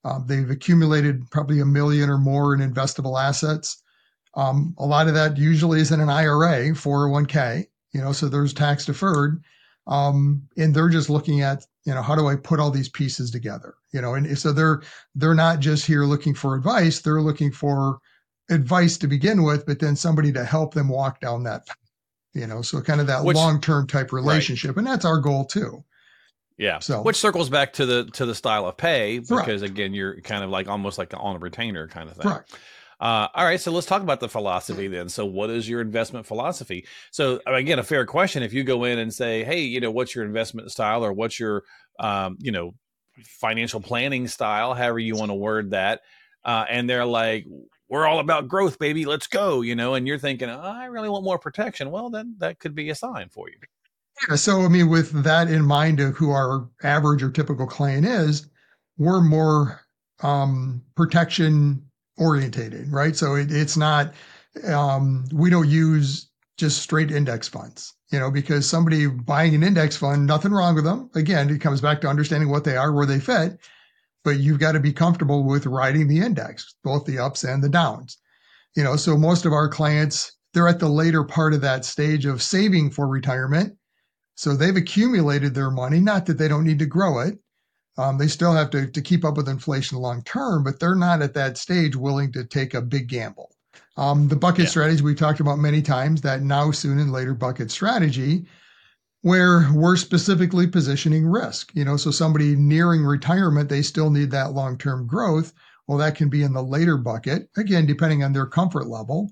Uh, 0.03 0.19
they've 0.25 0.49
accumulated 0.49 1.29
probably 1.29 1.59
a 1.59 1.65
million 1.65 2.09
or 2.09 2.17
more 2.17 2.53
in 2.53 2.61
investable 2.61 3.21
assets. 3.21 3.83
Um, 4.35 4.75
a 4.77 4.85
lot 4.85 5.07
of 5.07 5.13
that 5.13 5.37
usually 5.37 5.79
is 5.79 5.91
in 5.91 6.01
an 6.01 6.09
IRA, 6.09 6.71
401k, 6.71 7.65
you 7.93 8.01
know, 8.01 8.11
so 8.11 8.27
there's 8.27 8.53
tax 8.53 8.85
deferred. 8.85 9.43
Um, 9.87 10.47
and 10.57 10.73
they're 10.73 10.89
just 10.89 11.09
looking 11.09 11.41
at, 11.41 11.65
you 11.85 11.93
know, 11.93 12.01
how 12.01 12.15
do 12.15 12.27
I 12.27 12.35
put 12.35 12.59
all 12.59 12.71
these 12.71 12.89
pieces 12.89 13.29
together? 13.29 13.75
You 13.93 14.01
know, 14.01 14.15
and 14.15 14.37
so 14.37 14.51
they're 14.51 14.81
they're 15.13 15.35
not 15.35 15.59
just 15.59 15.85
here 15.85 16.05
looking 16.05 16.33
for 16.33 16.55
advice, 16.55 16.99
they're 17.01 17.21
looking 17.21 17.51
for 17.51 17.99
advice 18.49 18.97
to 18.97 19.07
begin 19.07 19.43
with, 19.43 19.65
but 19.65 19.79
then 19.79 19.95
somebody 19.95 20.31
to 20.33 20.43
help 20.43 20.73
them 20.73 20.89
walk 20.89 21.19
down 21.21 21.43
that 21.43 21.67
you 22.35 22.45
know, 22.45 22.61
so 22.61 22.81
kind 22.81 22.99
of 22.99 23.07
that 23.07 23.23
long-term 23.23 23.87
type 23.87 24.11
relationship. 24.11 24.75
Right. 24.75 24.79
And 24.79 24.87
that's 24.87 25.05
our 25.05 25.19
goal 25.19 25.45
too. 25.45 25.83
Yeah. 26.57 26.79
So 26.79 27.01
which 27.01 27.17
circles 27.17 27.49
back 27.49 27.73
to 27.73 27.85
the 27.85 28.05
to 28.13 28.25
the 28.25 28.35
style 28.35 28.65
of 28.65 28.77
pay 28.77 29.19
because 29.19 29.61
again 29.61 29.93
you're 29.93 30.21
kind 30.21 30.43
of 30.43 30.49
like 30.49 30.67
almost 30.67 30.97
like 30.97 31.13
on 31.15 31.35
a 31.35 31.39
retainer 31.39 31.87
kind 31.87 32.09
of 32.09 32.15
thing. 32.15 32.31
Right. 32.31 32.41
Uh, 32.99 33.27
all 33.35 33.43
right, 33.43 33.59
so 33.59 33.71
let's 33.71 33.85
talk 33.85 34.01
about 34.01 34.21
the 34.21 34.29
philosophy 34.29 34.87
then. 34.87 35.09
So, 35.09 35.25
what 35.25 35.49
is 35.49 35.67
your 35.67 35.81
investment 35.81 36.25
philosophy? 36.25 36.87
So, 37.11 37.41
again, 37.45 37.77
a 37.77 37.83
fair 37.83 38.05
question. 38.05 38.41
If 38.41 38.53
you 38.53 38.63
go 38.63 38.85
in 38.85 38.99
and 38.99 39.13
say, 39.13 39.43
"Hey, 39.43 39.61
you 39.61 39.81
know, 39.81 39.91
what's 39.91 40.15
your 40.15 40.23
investment 40.23 40.71
style, 40.71 41.03
or 41.03 41.11
what's 41.11 41.37
your, 41.37 41.63
um, 41.99 42.37
you 42.39 42.53
know, 42.53 42.73
financial 43.21 43.81
planning 43.81 44.27
style, 44.27 44.73
however 44.73 44.99
you 44.99 45.15
want 45.15 45.29
to 45.29 45.35
word 45.35 45.71
that," 45.71 46.01
uh, 46.45 46.65
and 46.69 46.89
they're 46.89 47.05
like, 47.05 47.45
"We're 47.89 48.07
all 48.07 48.19
about 48.19 48.47
growth, 48.47 48.79
baby. 48.79 49.05
Let's 49.05 49.27
go," 49.27 49.59
you 49.59 49.75
know, 49.75 49.95
and 49.95 50.07
you're 50.07 50.17
thinking, 50.17 50.49
oh, 50.49 50.61
"I 50.61 50.85
really 50.85 51.09
want 51.09 51.25
more 51.25 51.37
protection." 51.37 51.91
Well, 51.91 52.09
then 52.09 52.35
that 52.39 52.59
could 52.59 52.75
be 52.75 52.89
a 52.91 52.95
sign 52.95 53.27
for 53.27 53.49
you. 53.49 53.57
Yeah. 54.29 54.35
So, 54.35 54.61
I 54.61 54.67
mean, 54.69 54.89
with 54.89 55.23
that 55.23 55.49
in 55.49 55.65
mind 55.65 55.99
of 55.99 56.15
who 56.15 56.31
our 56.31 56.69
average 56.83 57.21
or 57.21 57.31
typical 57.31 57.67
client 57.67 58.05
is, 58.05 58.47
we're 58.97 59.21
more 59.21 59.81
um, 60.21 60.81
protection 60.95 61.85
orientated, 62.17 62.91
right? 62.91 63.15
So 63.15 63.35
it, 63.35 63.51
it's 63.51 63.75
not, 63.75 64.13
um, 64.67 65.25
we 65.33 65.49
don't 65.49 65.67
use 65.67 66.29
just 66.57 66.81
straight 66.81 67.11
index 67.11 67.49
funds, 67.49 67.93
you 68.11 68.19
know, 68.19 68.31
because 68.31 68.69
somebody 68.69 69.07
buying 69.07 69.53
an 69.53 69.63
index 69.63 69.97
fund, 69.97 70.25
nothing 70.25 70.53
wrong 70.53 70.75
with 70.75 70.85
them. 70.85 71.09
Again, 71.15 71.49
it 71.49 71.59
comes 71.59 71.81
back 71.81 71.99
to 72.01 72.07
understanding 72.07 72.49
what 72.49 72.63
they 72.63 72.77
are, 72.77 72.93
where 72.93 73.05
they 73.05 73.19
fit, 73.19 73.59
but 74.23 74.39
you've 74.39 74.59
got 74.59 74.71
to 74.71 74.79
be 74.79 74.93
comfortable 74.93 75.43
with 75.43 75.65
riding 75.65 76.07
the 76.07 76.19
index, 76.19 76.75
both 76.83 77.05
the 77.05 77.19
ups 77.19 77.43
and 77.43 77.61
the 77.61 77.69
downs. 77.69 78.17
You 78.75 78.83
know, 78.83 78.95
so 78.95 79.17
most 79.17 79.45
of 79.45 79.51
our 79.51 79.67
clients, 79.67 80.31
they're 80.53 80.69
at 80.69 80.79
the 80.79 80.87
later 80.87 81.25
part 81.25 81.53
of 81.53 81.61
that 81.61 81.83
stage 81.83 82.25
of 82.25 82.41
saving 82.41 82.91
for 82.91 83.07
retirement. 83.09 83.75
So 84.35 84.55
they've 84.55 84.75
accumulated 84.75 85.53
their 85.53 85.71
money, 85.71 85.99
not 85.99 86.25
that 86.25 86.37
they 86.37 86.47
don't 86.47 86.65
need 86.65 86.79
to 86.79 86.85
grow 86.85 87.19
it. 87.19 87.39
Um, 87.97 88.17
they 88.17 88.27
still 88.27 88.53
have 88.53 88.69
to, 88.71 88.87
to 88.87 89.01
keep 89.01 89.23
up 89.23 89.37
with 89.37 89.47
inflation 89.47 89.97
long 89.97 90.21
term, 90.23 90.63
but 90.63 90.79
they're 90.79 90.95
not 90.95 91.21
at 91.21 91.33
that 91.35 91.57
stage 91.57 91.95
willing 91.95 92.31
to 92.33 92.43
take 92.43 92.73
a 92.73 92.81
big 92.81 93.07
gamble. 93.07 93.55
Um, 93.97 94.27
the 94.27 94.35
bucket 94.35 94.65
yeah. 94.65 94.69
strategy 94.69 95.01
we've 95.01 95.17
talked 95.17 95.39
about 95.39 95.59
many 95.59 95.81
times, 95.81 96.21
that 96.21 96.41
now, 96.41 96.71
soon, 96.71 96.99
and 96.99 97.13
later 97.13 97.33
bucket 97.33 97.71
strategy, 97.71 98.45
where 99.21 99.69
we're 99.73 99.95
specifically 99.95 100.67
positioning 100.67 101.25
risk. 101.25 101.71
You 101.73 101.85
know, 101.85 101.95
so 101.95 102.11
somebody 102.11 102.55
nearing 102.55 103.05
retirement, 103.05 103.69
they 103.69 103.81
still 103.81 104.09
need 104.09 104.31
that 104.31 104.51
long 104.51 104.77
term 104.77 105.07
growth. 105.07 105.53
Well, 105.87 105.97
that 105.99 106.15
can 106.15 106.29
be 106.29 106.43
in 106.43 106.51
the 106.51 106.63
later 106.63 106.97
bucket, 106.97 107.49
again, 107.55 107.85
depending 107.85 108.23
on 108.23 108.33
their 108.33 108.47
comfort 108.47 108.87
level. 108.87 109.31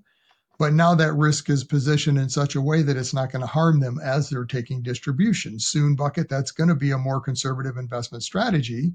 But 0.63 0.72
now 0.72 0.96
that 0.96 1.12
risk 1.15 1.50
is 1.50 1.62
positioned 1.62 2.17
in 2.17 2.29
such 2.29 2.55
a 2.55 2.62
way 2.62 2.84
that 2.84 2.96
it's 2.96 3.13
not 3.13 3.34
going 3.34 3.41
to 3.41 3.48
harm 3.48 3.82
them 3.82 4.00
as 4.01 4.29
they're 4.29 4.46
taking 4.46 4.82
distribution. 4.82 5.60
Soon 5.60 5.93
bucket, 5.93 6.29
that's 6.29 6.51
going 6.51 6.70
to 6.70 6.74
be 6.75 6.91
a 6.91 6.98
more 6.98 7.20
conservative 7.20 7.75
investment 7.75 8.24
strategy 8.24 8.93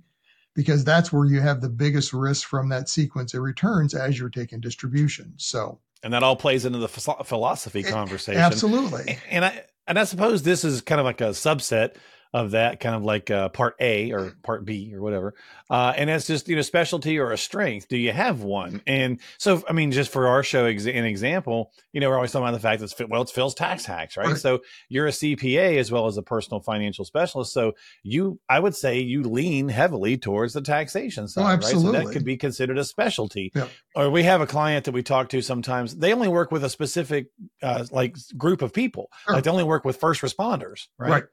because 0.55 0.83
that's 0.83 1.13
where 1.13 1.27
you 1.27 1.43
have 1.43 1.61
the 1.61 1.69
biggest 1.69 2.15
risk 2.15 2.49
from 2.49 2.71
that 2.71 2.89
sequence 2.89 3.35
of 3.35 3.43
returns 3.43 3.93
as 3.93 4.19
you're 4.19 4.31
taking 4.31 4.61
distribution. 4.61 5.35
So, 5.37 5.79
and 6.03 6.15
that 6.15 6.23
all 6.23 6.37
plays 6.37 6.65
into 6.65 6.79
the 6.79 6.89
philosophy 6.89 7.83
conversation. 7.83 8.41
Absolutely. 8.41 9.19
And 9.29 9.45
I 9.45 9.63
and 9.87 9.99
I 9.99 10.05
suppose 10.05 10.45
this 10.45 10.65
is 10.65 10.81
kind 10.81 10.99
of 11.03 11.05
like 11.05 11.21
a 11.21 11.33
subset 11.33 11.97
of 12.35 12.51
that 12.51 12.81
kind 12.81 12.95
of 12.95 13.03
like 13.03 13.31
uh, 13.31 13.49
part 13.49 13.75
A 13.81 14.13
or 14.13 14.33
part 14.43 14.65
B 14.65 14.95
or 14.95 15.01
whatever. 15.01 15.35
Uh, 15.71 15.93
and 15.97 16.11
that's 16.11 16.27
just, 16.27 16.49
you 16.49 16.57
know, 16.57 16.63
specialty 16.63 17.19
or 17.19 17.33
a 17.33 17.39
strength. 17.39 17.89
Do 17.89 17.97
you 17.97 18.13
have 18.13 18.43
one? 18.43 18.83
And 18.87 19.21
so, 19.39 19.63
I 19.69 19.73
mean, 19.73 19.93
just 19.93 20.11
for 20.11 20.29
our 20.29 20.43
show, 20.43 20.67
ex- 20.67 20.87
an 20.87 21.05
example, 21.05 21.73
you 21.93 22.01
know, 22.01 22.09
we're 22.09 22.17
always 22.17 22.33
talking 22.33 22.47
about 22.47 22.55
the 22.55 22.61
fact 22.61 22.81
that, 22.81 23.09
well, 23.09 23.23
it's 23.23 23.33
Phil's 23.33 23.55
tax 23.55 23.85
hacks, 23.87 24.17
right? 24.17 24.29
right? 24.29 24.37
So 24.37 24.61
you're 24.89 25.07
a 25.07 25.11
CPA 25.11 25.79
as 25.79 25.91
well 25.91 26.07
as 26.07 26.17
a 26.17 26.23
personal 26.23 26.61
financial 26.61 27.05
specialist. 27.05 27.53
So 27.53 27.73
you, 28.03 28.39
I 28.49 28.61
would 28.61 28.77
say 28.77 29.01
you 29.01 29.23
lean 29.23 29.69
heavily 29.69 30.17
towards 30.19 30.53
the 30.53 30.63
taxation 30.63 31.25
oh, 31.25 31.29
side, 31.29 31.43
oh, 31.43 31.49
absolutely. 31.49 31.93
right? 31.93 32.03
So 32.03 32.09
that 32.09 32.13
could 32.13 32.25
be 32.25 32.37
considered 32.37 32.79
a 32.79 32.85
specialty. 32.85 33.53
Yeah. 33.55 33.69
Or 33.95 34.11
we 34.11 34.23
have 34.25 34.41
a 34.41 34.47
client 34.47 34.85
that 34.85 34.93
we 34.93 35.03
talk 35.03 35.31
to 35.31 35.41
sometimes, 35.41 35.97
they 35.97 36.13
only 36.13 36.29
work 36.29 36.53
with 36.53 36.63
a 36.65 36.71
specific, 36.71 37.29
uh, 37.63 37.87
like 37.91 38.17
group 38.37 38.61
of 38.61 38.73
people. 38.73 39.11
Sure. 39.25 39.35
Like 39.35 39.45
they 39.45 39.51
only 39.51 39.65
work 39.65 39.85
with 39.85 39.97
first 39.97 40.21
responders, 40.21 40.89
right? 40.99 41.11
Right 41.11 41.25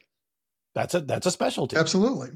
that's 0.76 0.94
a 0.94 1.00
that's 1.00 1.26
a 1.26 1.32
specialty. 1.32 1.78
Absolutely. 1.78 2.30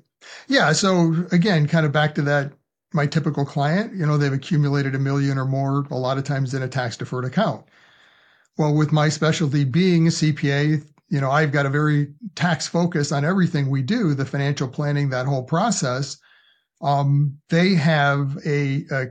Yeah. 0.48 0.72
So 0.72 1.28
again, 1.32 1.68
kind 1.68 1.86
of 1.86 1.92
back 1.92 2.16
to 2.16 2.22
that 2.24 2.54
my 2.94 3.06
typical 3.06 3.46
client, 3.46 3.94
you 3.94 4.06
know, 4.06 4.18
they've 4.18 4.34
accumulated 4.34 4.96
a 4.96 5.00
million 5.00 5.38
or 5.38 5.46
more 5.46 5.86
a 5.92 5.98
lot 5.98 6.18
of 6.18 6.24
times 6.24 6.54
in 6.54 6.64
a 6.64 6.68
tax 6.68 6.98
deferred 6.98 7.26
account. 7.26 7.66
Well, 8.58 8.74
with 8.74 8.92
my 8.92 9.10
specialty 9.10 9.64
being 9.64 10.08
a 10.08 10.10
CPA, 10.10 10.84
you 11.10 11.22
know, 11.22 11.30
I've 11.30 11.52
got 11.52 11.66
a 11.66 11.70
very 11.70 12.14
tax 12.36 12.68
focus 12.68 13.12
on 13.12 13.26
everything 13.26 13.70
we 13.70 13.82
do, 13.84 14.14
the 14.14 14.26
financial 14.26 14.68
planning, 14.68 15.10
that 15.10 15.26
whole 15.26 15.44
process. 15.44 16.18
Um, 16.82 17.38
they 17.50 17.76
have 17.76 18.38
a, 18.46 18.86
a, 18.92 19.06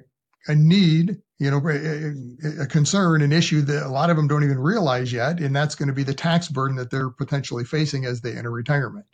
a 0.49 0.55
need, 0.55 1.19
you 1.39 1.51
know, 1.51 1.61
a, 1.69 2.63
a, 2.63 2.67
concern, 2.67 3.23
an 3.23 3.33
issue 3.33 3.63
that 3.63 3.87
a 3.87 3.89
lot 3.89 4.11
of 4.11 4.17
them 4.17 4.27
don't 4.27 4.45
even 4.45 4.59
realize 4.59 5.13
yet, 5.13 5.39
and 5.41 5.55
that's 5.55 5.75
going 5.75 5.89
to 5.89 5.95
be 5.95 6.03
the 6.03 6.15
tax 6.15 6.49
burden 6.49 6.77
that 6.77 6.91
they're 6.91 7.11
potentially 7.11 7.65
facing 7.65 8.05
as 8.05 8.21
they 8.21 8.33
enter 8.33 8.51
retirement 8.51 9.07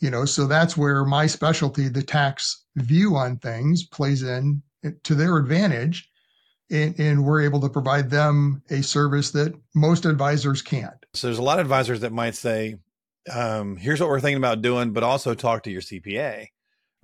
you 0.00 0.10
know 0.10 0.24
so 0.24 0.46
that's 0.46 0.76
where 0.76 1.04
my 1.04 1.26
specialty 1.26 1.88
the 1.88 2.02
tax 2.02 2.64
view 2.76 3.16
on 3.16 3.36
things 3.38 3.86
plays 3.86 4.22
in 4.22 4.62
to 5.02 5.14
their 5.14 5.36
advantage 5.36 6.08
and, 6.70 6.98
and, 6.98 7.24
we're 7.24 7.42
able 7.42 7.60
to 7.60 7.68
provide 7.68 8.10
them 8.10 8.60
a 8.70 8.82
service 8.82 9.30
that 9.30 9.54
most 9.76 10.04
advisors 10.04 10.62
can't. 10.62 11.06
So 11.14 11.28
there's 11.28 11.38
a 11.38 11.42
lot 11.42 11.60
of 11.60 11.66
advisors 11.66 12.00
that 12.00 12.12
might 12.12 12.34
say 12.34 12.76
um, 13.32 13.76
here's 13.76 14.00
what 14.00 14.08
we're 14.08 14.20
thinking 14.20 14.38
about 14.38 14.62
doing 14.62 14.92
but 14.92 15.02
also 15.04 15.34
talk 15.34 15.64
to 15.64 15.70
your 15.70 15.80
cpa 15.80 16.48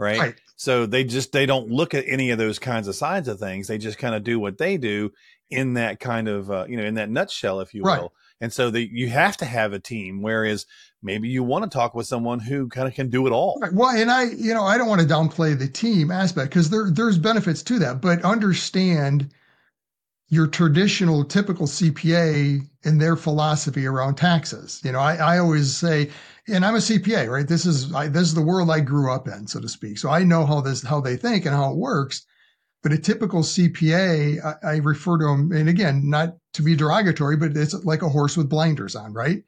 right? 0.02 0.18
right. 0.18 0.34
So 0.56 0.86
they 0.86 1.04
just 1.04 1.32
they 1.32 1.46
don't 1.46 1.70
look 1.70 1.94
at 1.94 2.04
any 2.06 2.30
of 2.30 2.38
those 2.38 2.58
kinds 2.58 2.88
of 2.88 2.94
sides 2.94 3.28
of 3.28 3.38
things. 3.38 3.68
They 3.68 3.78
just 3.78 3.98
kind 3.98 4.14
of 4.14 4.24
do 4.24 4.38
what 4.38 4.58
they 4.58 4.76
do 4.76 5.12
in 5.50 5.74
that 5.74 6.00
kind 6.00 6.28
of 6.28 6.50
uh, 6.50 6.66
you 6.68 6.76
know 6.76 6.84
in 6.84 6.94
that 6.94 7.10
nutshell 7.10 7.60
if 7.60 7.74
you 7.74 7.82
will. 7.82 8.12
And 8.40 8.52
so 8.52 8.70
the, 8.70 8.80
you 8.80 9.08
have 9.08 9.36
to 9.36 9.44
have 9.44 9.72
a 9.72 9.78
team 9.78 10.20
whereas 10.20 10.66
maybe 11.02 11.28
you 11.28 11.42
want 11.42 11.64
to 11.64 11.70
talk 11.70 11.94
with 11.94 12.06
someone 12.06 12.38
who 12.38 12.68
kind 12.68 12.88
of 12.88 12.94
can 12.94 13.10
do 13.10 13.26
it 13.26 13.32
all. 13.32 13.62
Well, 13.72 13.90
and 13.90 14.10
I, 14.10 14.24
you 14.24 14.54
know, 14.54 14.64
I 14.64 14.78
don't 14.78 14.88
want 14.88 15.00
to 15.00 15.06
downplay 15.06 15.58
the 15.58 15.68
team 15.68 16.10
aspect 16.10 16.50
because 16.50 16.70
there 16.70 16.90
there's 16.90 17.18
benefits 17.18 17.62
to 17.64 17.78
that, 17.80 18.00
but 18.00 18.24
understand 18.24 19.30
your 20.28 20.46
traditional 20.46 21.24
typical 21.24 21.66
CPA 21.66 22.66
and 22.84 23.00
their 23.00 23.16
philosophy 23.16 23.86
around 23.86 24.14
taxes. 24.14 24.80
You 24.82 24.92
know, 24.92 24.98
I, 24.98 25.16
I 25.16 25.38
always 25.38 25.76
say, 25.76 26.10
and 26.48 26.64
I'm 26.64 26.74
a 26.74 26.78
CPA, 26.78 27.28
right? 27.28 27.46
This 27.46 27.66
is 27.66 27.92
I, 27.94 28.08
this 28.08 28.28
is 28.28 28.34
the 28.34 28.40
world 28.40 28.70
I 28.70 28.80
grew 28.80 29.12
up 29.12 29.28
in, 29.28 29.46
so 29.46 29.60
to 29.60 29.68
speak. 29.68 29.98
So 29.98 30.08
I 30.08 30.24
know 30.24 30.46
how 30.46 30.60
this 30.60 30.82
how 30.82 31.00
they 31.00 31.16
think 31.16 31.44
and 31.44 31.54
how 31.54 31.72
it 31.72 31.76
works. 31.76 32.24
But 32.82 32.92
a 32.92 32.98
typical 32.98 33.42
CPA, 33.42 34.44
I, 34.44 34.72
I 34.72 34.76
refer 34.78 35.16
to 35.18 35.24
them, 35.24 35.52
and 35.52 35.68
again, 35.68 36.10
not 36.10 36.36
to 36.54 36.62
be 36.62 36.74
derogatory, 36.74 37.36
but 37.36 37.56
it's 37.56 37.74
like 37.84 38.02
a 38.02 38.08
horse 38.08 38.36
with 38.36 38.48
blinders 38.48 38.96
on, 38.96 39.12
right? 39.12 39.44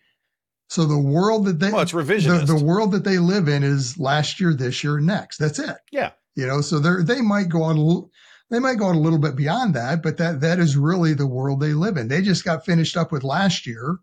So 0.68 0.84
the 0.84 0.98
world 0.98 1.44
that 1.46 1.58
they 1.58 1.70
well, 1.70 1.82
it's 1.82 1.92
revisionist. 1.92 2.46
The, 2.46 2.54
the, 2.54 2.64
world 2.64 2.92
that 2.92 3.04
they 3.04 3.18
live 3.18 3.48
in 3.48 3.62
is 3.62 3.98
last 3.98 4.40
year, 4.40 4.54
this 4.54 4.82
year, 4.82 4.98
next. 4.98 5.38
That's 5.38 5.58
it. 5.58 5.76
Yeah. 5.92 6.12
You 6.34 6.46
know, 6.46 6.60
so 6.60 6.78
they 6.78 7.14
they 7.14 7.20
might 7.20 7.48
go 7.48 7.62
on 7.62 8.10
they 8.50 8.58
might 8.58 8.78
go 8.78 8.86
on 8.86 8.96
a 8.96 9.00
little 9.00 9.18
bit 9.18 9.36
beyond 9.36 9.74
that, 9.74 10.02
but 10.02 10.16
that 10.18 10.40
that 10.40 10.58
is 10.58 10.76
really 10.76 11.14
the 11.14 11.26
world 11.26 11.60
they 11.60 11.74
live 11.74 11.96
in. 11.96 12.08
They 12.08 12.22
just 12.22 12.44
got 12.44 12.64
finished 12.64 12.96
up 12.96 13.12
with 13.12 13.24
last 13.24 13.66
year, 13.66 13.98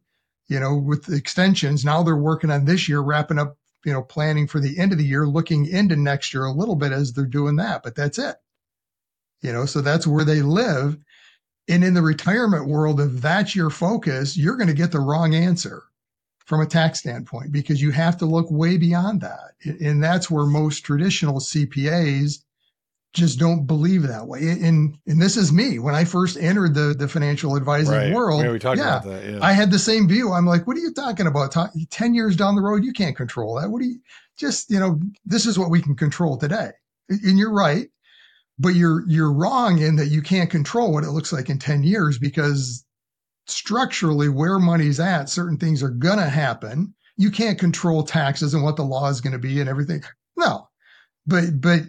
you 0.47 0.59
know, 0.59 0.77
with 0.77 1.05
the 1.05 1.15
extensions. 1.15 1.83
Now 1.83 2.03
they're 2.03 2.15
working 2.15 2.51
on 2.51 2.65
this 2.65 2.87
year, 2.87 3.01
wrapping 3.01 3.39
up, 3.39 3.57
you 3.85 3.91
know, 3.91 4.01
planning 4.01 4.47
for 4.47 4.59
the 4.59 4.77
end 4.79 4.91
of 4.91 4.97
the 4.97 5.05
year, 5.05 5.27
looking 5.27 5.65
into 5.65 5.95
next 5.95 6.33
year 6.33 6.45
a 6.45 6.53
little 6.53 6.75
bit 6.75 6.91
as 6.91 7.13
they're 7.13 7.25
doing 7.25 7.57
that. 7.57 7.83
But 7.83 7.95
that's 7.95 8.17
it. 8.17 8.35
You 9.41 9.51
know, 9.51 9.65
so 9.65 9.81
that's 9.81 10.07
where 10.07 10.25
they 10.25 10.41
live. 10.41 10.97
And 11.67 11.83
in 11.83 11.93
the 11.93 12.01
retirement 12.01 12.67
world, 12.67 12.99
if 12.99 13.13
that's 13.13 13.55
your 13.55 13.69
focus, 13.69 14.37
you're 14.37 14.57
going 14.57 14.67
to 14.67 14.73
get 14.73 14.91
the 14.91 14.99
wrong 14.99 15.35
answer 15.35 15.83
from 16.51 16.59
a 16.59 16.65
tax 16.65 16.99
standpoint 16.99 17.49
because 17.49 17.81
you 17.81 17.91
have 17.91 18.17
to 18.17 18.25
look 18.25 18.45
way 18.51 18.75
beyond 18.75 19.21
that. 19.21 19.53
And 19.79 20.03
that's 20.03 20.29
where 20.29 20.45
most 20.45 20.81
traditional 20.81 21.39
CPAs 21.39 22.39
just 23.13 23.39
don't 23.39 23.65
believe 23.65 24.01
that 24.03 24.27
way. 24.27 24.41
And 24.41 24.97
and 25.07 25.21
this 25.21 25.37
is 25.37 25.53
me 25.53 25.79
when 25.79 25.95
I 25.95 26.03
first 26.03 26.35
entered 26.35 26.73
the 26.73 26.93
the 26.93 27.07
financial 27.07 27.55
advising 27.55 27.95
right. 27.95 28.13
world. 28.13 28.43
Yeah, 28.43 28.51
we 28.51 28.59
talked 28.59 28.79
yeah, 28.79 28.97
about 28.97 29.05
that. 29.05 29.31
Yeah. 29.31 29.39
I 29.41 29.53
had 29.53 29.71
the 29.71 29.79
same 29.79 30.09
view. 30.09 30.33
I'm 30.33 30.45
like, 30.45 30.67
what 30.67 30.75
are 30.75 30.81
you 30.81 30.91
talking 30.91 31.25
about? 31.25 31.55
Ten 31.89 32.13
years 32.13 32.35
down 32.35 32.55
the 32.55 32.61
road, 32.61 32.83
you 32.83 32.91
can't 32.91 33.15
control 33.15 33.57
that. 33.57 33.69
What 33.69 33.81
do 33.81 33.87
you 33.87 33.99
just 34.37 34.69
you 34.69 34.77
know? 34.77 34.99
This 35.23 35.45
is 35.45 35.57
what 35.57 35.69
we 35.69 35.81
can 35.81 35.95
control 35.95 36.37
today. 36.37 36.71
And 37.07 37.39
you're 37.39 37.53
right, 37.53 37.87
but 38.59 38.75
you're 38.75 39.07
you're 39.07 39.31
wrong 39.31 39.79
in 39.79 39.95
that 39.95 40.07
you 40.07 40.21
can't 40.21 40.49
control 40.49 40.91
what 40.91 41.05
it 41.05 41.11
looks 41.11 41.31
like 41.31 41.49
in 41.49 41.59
ten 41.59 41.81
years 41.83 42.19
because 42.19 42.83
structurally 43.51 44.29
where 44.29 44.59
money's 44.59 44.99
at, 44.99 45.29
certain 45.29 45.57
things 45.57 45.83
are 45.83 45.89
going 45.89 46.17
to 46.17 46.29
happen. 46.29 46.93
You 47.17 47.31
can't 47.31 47.59
control 47.59 48.03
taxes 48.03 48.53
and 48.53 48.63
what 48.63 48.75
the 48.75 48.83
law 48.83 49.09
is 49.09 49.21
going 49.21 49.33
to 49.33 49.39
be 49.39 49.59
and 49.59 49.69
everything. 49.69 50.03
No, 50.37 50.69
but, 51.27 51.61
but 51.61 51.81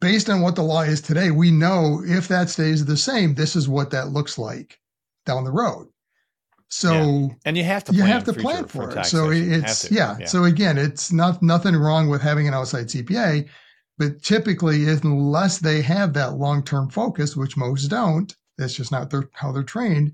based 0.00 0.30
on 0.30 0.40
what 0.40 0.56
the 0.56 0.62
law 0.62 0.82
is 0.82 1.00
today, 1.00 1.30
we 1.30 1.50
know 1.50 2.02
if 2.04 2.28
that 2.28 2.48
stays 2.48 2.84
the 2.84 2.96
same, 2.96 3.34
this 3.34 3.56
is 3.56 3.68
what 3.68 3.90
that 3.90 4.08
looks 4.08 4.38
like 4.38 4.78
down 5.26 5.44
the 5.44 5.52
road. 5.52 5.88
So 6.68 6.92
yeah. 6.92 7.28
and 7.44 7.56
you 7.56 7.64
have 7.64 7.82
to 7.84 7.92
you 7.92 8.04
have 8.04 8.22
to 8.24 8.32
plan 8.32 8.64
for, 8.64 8.92
for 8.92 9.00
it. 9.00 9.04
So 9.04 9.30
it's 9.30 9.90
yeah. 9.90 10.16
yeah. 10.20 10.26
So 10.26 10.44
again, 10.44 10.78
it's 10.78 11.10
not 11.10 11.42
nothing 11.42 11.74
wrong 11.74 12.08
with 12.08 12.22
having 12.22 12.46
an 12.46 12.54
outside 12.54 12.86
CPA, 12.86 13.48
but 13.98 14.22
typically, 14.22 14.88
unless 14.88 15.58
they 15.58 15.82
have 15.82 16.12
that 16.12 16.34
long 16.34 16.62
term 16.62 16.88
focus, 16.88 17.36
which 17.36 17.56
most 17.56 17.88
don't, 17.88 18.34
that's 18.56 18.74
just 18.74 18.92
not 18.92 19.10
their, 19.10 19.28
how 19.32 19.50
they're 19.50 19.64
trained 19.64 20.12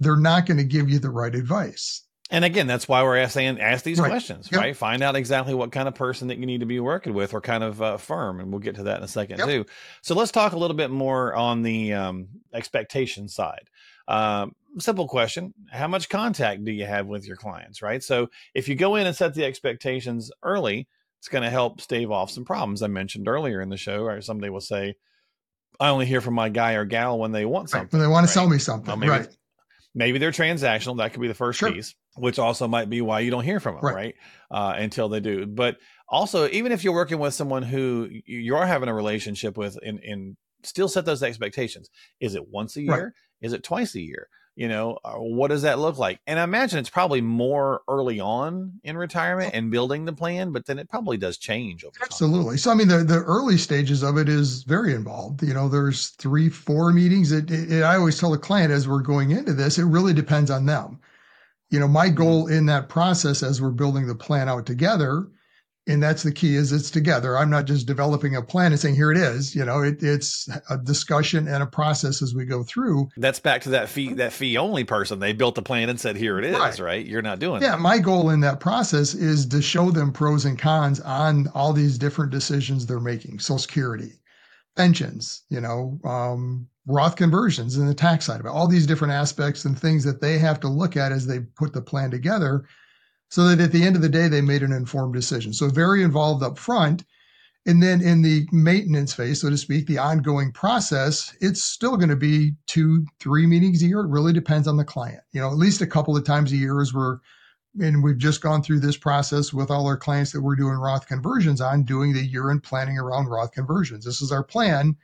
they're 0.00 0.16
not 0.16 0.46
going 0.46 0.58
to 0.58 0.64
give 0.64 0.90
you 0.90 0.98
the 0.98 1.10
right 1.10 1.34
advice. 1.34 2.02
And 2.28 2.44
again, 2.44 2.66
that's 2.66 2.88
why 2.88 3.04
we're 3.04 3.18
asking 3.18 3.60
ask 3.60 3.84
these 3.84 4.00
right. 4.00 4.08
questions, 4.08 4.48
yep. 4.50 4.60
right? 4.60 4.76
Find 4.76 5.02
out 5.02 5.14
exactly 5.14 5.54
what 5.54 5.70
kind 5.70 5.86
of 5.86 5.94
person 5.94 6.28
that 6.28 6.38
you 6.38 6.46
need 6.46 6.58
to 6.58 6.66
be 6.66 6.80
working 6.80 7.14
with, 7.14 7.34
or 7.34 7.40
kind 7.40 7.62
of 7.62 7.80
uh, 7.80 7.96
firm, 7.98 8.40
and 8.40 8.50
we'll 8.50 8.58
get 8.58 8.74
to 8.76 8.84
that 8.84 8.98
in 8.98 9.04
a 9.04 9.08
second 9.08 9.38
yep. 9.38 9.46
too. 9.46 9.64
So 10.02 10.16
let's 10.16 10.32
talk 10.32 10.52
a 10.52 10.58
little 10.58 10.76
bit 10.76 10.90
more 10.90 11.34
on 11.34 11.62
the 11.62 11.92
um, 11.92 12.28
expectation 12.52 13.28
side. 13.28 13.70
Um, 14.08 14.56
simple 14.78 15.06
question: 15.06 15.54
How 15.70 15.86
much 15.86 16.08
contact 16.08 16.64
do 16.64 16.72
you 16.72 16.84
have 16.84 17.06
with 17.06 17.28
your 17.28 17.36
clients, 17.36 17.80
right? 17.80 18.02
So 18.02 18.28
if 18.54 18.68
you 18.68 18.74
go 18.74 18.96
in 18.96 19.06
and 19.06 19.14
set 19.14 19.34
the 19.34 19.44
expectations 19.44 20.32
early, 20.42 20.88
it's 21.20 21.28
going 21.28 21.44
to 21.44 21.50
help 21.50 21.80
stave 21.80 22.10
off 22.10 22.32
some 22.32 22.44
problems 22.44 22.82
I 22.82 22.88
mentioned 22.88 23.28
earlier 23.28 23.60
in 23.60 23.68
the 23.68 23.76
show. 23.76 24.02
Or 24.02 24.20
somebody 24.20 24.50
will 24.50 24.60
say, 24.60 24.96
I 25.78 25.90
only 25.90 26.06
hear 26.06 26.20
from 26.20 26.34
my 26.34 26.48
guy 26.48 26.72
or 26.72 26.84
gal 26.84 27.20
when 27.20 27.30
they 27.30 27.44
want 27.44 27.70
something. 27.70 27.84
Right, 27.84 27.92
when 27.92 28.02
they 28.02 28.08
want 28.08 28.24
right? 28.24 28.28
to 28.28 28.32
sell 28.32 28.48
me 28.48 28.58
something. 28.58 28.98
Well, 28.98 29.10
right. 29.10 29.28
Maybe 29.96 30.18
they're 30.18 30.30
transactional. 30.30 30.98
That 30.98 31.12
could 31.12 31.22
be 31.22 31.26
the 31.28 31.34
first 31.34 31.58
Sure. 31.58 31.72
piece, 31.72 31.94
which 32.16 32.38
also 32.38 32.68
might 32.68 32.90
be 32.90 33.00
why 33.00 33.20
you 33.20 33.30
don't 33.30 33.44
hear 33.44 33.58
from 33.60 33.76
them, 33.76 33.84
Right. 33.84 33.94
right? 33.94 34.14
Uh, 34.50 34.74
until 34.76 35.08
they 35.08 35.20
do. 35.20 35.46
But 35.46 35.78
also, 36.08 36.46
even 36.50 36.70
if 36.70 36.84
you're 36.84 36.92
working 36.92 37.18
with 37.18 37.32
someone 37.32 37.62
who 37.62 38.08
you- 38.26 38.54
are 38.54 38.66
having 38.66 38.90
a 38.90 38.94
relationship 38.94 39.56
with, 39.56 39.78
and, 39.82 39.98
and 40.00 40.36
still 40.62 40.88
set 40.88 41.06
those 41.06 41.22
expectations. 41.22 41.88
Is 42.20 42.34
it 42.34 42.46
once 42.48 42.76
a 42.76 42.80
Right. 42.80 42.96
year? 42.96 43.14
Is 43.40 43.54
it 43.54 43.62
twice 43.64 43.94
a 43.94 44.00
year? 44.00 44.28
You 44.56 44.68
know, 44.68 44.98
uh, 45.04 45.16
what 45.16 45.48
does 45.48 45.62
that 45.62 45.78
look 45.78 45.98
like? 45.98 46.18
And 46.26 46.40
I 46.40 46.44
imagine 46.44 46.78
it's 46.78 46.88
probably 46.88 47.20
more 47.20 47.82
early 47.88 48.20
on 48.20 48.80
in 48.82 48.96
retirement 48.96 49.50
and 49.52 49.70
building 49.70 50.06
the 50.06 50.14
plan, 50.14 50.50
but 50.50 50.64
then 50.64 50.78
it 50.78 50.88
probably 50.88 51.18
does 51.18 51.36
change 51.36 51.84
over 51.84 51.92
time. 51.98 52.06
Absolutely. 52.06 52.56
So, 52.56 52.70
I 52.70 52.74
mean, 52.74 52.88
the, 52.88 53.04
the 53.04 53.18
early 53.20 53.58
stages 53.58 54.02
of 54.02 54.16
it 54.16 54.30
is 54.30 54.62
very 54.62 54.94
involved. 54.94 55.42
You 55.42 55.52
know, 55.52 55.68
there's 55.68 56.08
three, 56.08 56.48
four 56.48 56.90
meetings. 56.90 57.32
It, 57.32 57.50
it, 57.50 57.70
it- 57.70 57.82
I 57.82 57.96
always 57.96 58.18
tell 58.18 58.30
the 58.30 58.38
client 58.38 58.72
as 58.72 58.88
we're 58.88 59.02
going 59.02 59.30
into 59.30 59.52
this, 59.52 59.76
it 59.76 59.84
really 59.84 60.14
depends 60.14 60.50
on 60.50 60.64
them. 60.64 61.00
You 61.68 61.78
know, 61.78 61.88
my 61.88 62.08
goal 62.08 62.46
in 62.46 62.64
that 62.66 62.88
process 62.88 63.42
as 63.42 63.60
we're 63.60 63.70
building 63.72 64.06
the 64.06 64.14
plan 64.14 64.48
out 64.48 64.64
together, 64.64 65.26
and 65.88 66.02
that's 66.02 66.22
the 66.22 66.32
key 66.32 66.56
is 66.56 66.72
it's 66.72 66.90
together. 66.90 67.38
I'm 67.38 67.50
not 67.50 67.64
just 67.64 67.86
developing 67.86 68.34
a 68.34 68.42
plan 68.42 68.72
and 68.72 68.80
saying, 68.80 68.96
here 68.96 69.12
it 69.12 69.18
is. 69.18 69.54
You 69.54 69.64
know, 69.64 69.82
it, 69.82 70.02
it's 70.02 70.48
a 70.68 70.76
discussion 70.78 71.46
and 71.46 71.62
a 71.62 71.66
process 71.66 72.22
as 72.22 72.34
we 72.34 72.44
go 72.44 72.64
through. 72.64 73.08
That's 73.16 73.38
back 73.38 73.62
to 73.62 73.70
that 73.70 73.88
fee 73.88 74.12
that 74.14 74.32
fee 74.32 74.56
only 74.56 74.84
person. 74.84 75.18
They 75.20 75.32
built 75.32 75.54
the 75.54 75.62
plan 75.62 75.88
and 75.88 76.00
said, 76.00 76.16
"Here 76.16 76.38
it 76.38 76.44
is." 76.44 76.54
Right? 76.58 76.78
Right. 76.78 77.06
You're 77.06 77.22
not 77.22 77.38
doing 77.38 77.62
Yeah, 77.62 77.72
that. 77.72 77.80
my 77.80 77.98
goal 77.98 78.30
in 78.30 78.40
that 78.40 78.60
process 78.60 79.14
is 79.14 79.46
to 79.46 79.62
show 79.62 79.90
them 79.90 80.12
pros 80.12 80.44
and 80.44 80.58
cons 80.58 81.00
on 81.00 81.46
all 81.54 81.72
these 81.72 81.98
different 81.98 82.32
decisions 82.32 82.86
they're 82.86 83.00
making. 83.00 83.38
Social 83.38 83.58
Security, 83.58 84.12
pensions, 84.76 85.42
you 85.48 85.60
know, 85.60 85.98
um, 86.04 86.66
Roth 86.86 87.16
conversions 87.16 87.76
and 87.76 87.88
the 87.88 87.94
tax 87.94 88.24
side 88.26 88.40
of 88.40 88.46
it, 88.46 88.50
all 88.50 88.68
these 88.68 88.86
different 88.86 89.12
aspects 89.12 89.64
and 89.64 89.78
things 89.78 90.04
that 90.04 90.20
they 90.20 90.38
have 90.38 90.60
to 90.60 90.68
look 90.68 90.96
at 90.96 91.12
as 91.12 91.26
they 91.26 91.40
put 91.40 91.72
the 91.72 91.82
plan 91.82 92.10
together 92.10 92.64
so 93.28 93.48
that 93.48 93.60
at 93.60 93.72
the 93.72 93.82
end 93.82 93.96
of 93.96 94.02
the 94.02 94.08
day, 94.08 94.28
they 94.28 94.40
made 94.40 94.62
an 94.62 94.72
informed 94.72 95.14
decision. 95.14 95.52
So 95.52 95.68
very 95.68 96.02
involved 96.02 96.42
up 96.42 96.58
front. 96.58 97.04
And 97.66 97.82
then 97.82 98.00
in 98.00 98.22
the 98.22 98.46
maintenance 98.52 99.12
phase, 99.12 99.40
so 99.40 99.50
to 99.50 99.56
speak, 99.56 99.86
the 99.86 99.98
ongoing 99.98 100.52
process, 100.52 101.36
it's 101.40 101.64
still 101.64 101.96
going 101.96 102.10
to 102.10 102.16
be 102.16 102.52
two, 102.66 103.04
three 103.18 103.44
meetings 103.44 103.82
a 103.82 103.86
year. 103.86 104.00
It 104.00 104.10
really 104.10 104.32
depends 104.32 104.68
on 104.68 104.76
the 104.76 104.84
client. 104.84 105.22
You 105.32 105.40
know, 105.40 105.48
at 105.48 105.56
least 105.56 105.80
a 105.80 105.86
couple 105.86 106.16
of 106.16 106.24
times 106.24 106.52
a 106.52 106.56
year 106.56 106.80
as 106.80 106.94
we're 106.94 107.18
and 107.80 108.02
we've 108.02 108.18
just 108.18 108.40
gone 108.40 108.62
through 108.62 108.80
this 108.80 108.96
process 108.96 109.52
with 109.52 109.70
all 109.70 109.86
our 109.86 109.96
clients 109.96 110.32
that 110.32 110.40
we're 110.40 110.56
doing 110.56 110.76
Roth 110.76 111.06
conversions 111.06 111.60
on, 111.60 111.82
doing 111.82 112.12
the 112.12 112.24
year 112.24 112.50
end 112.50 112.62
planning 112.62 112.98
around 112.98 113.26
Roth 113.26 113.52
conversions. 113.52 114.04
This 114.04 114.22
is 114.22 114.32
our 114.32 114.44
plan. 114.44 114.96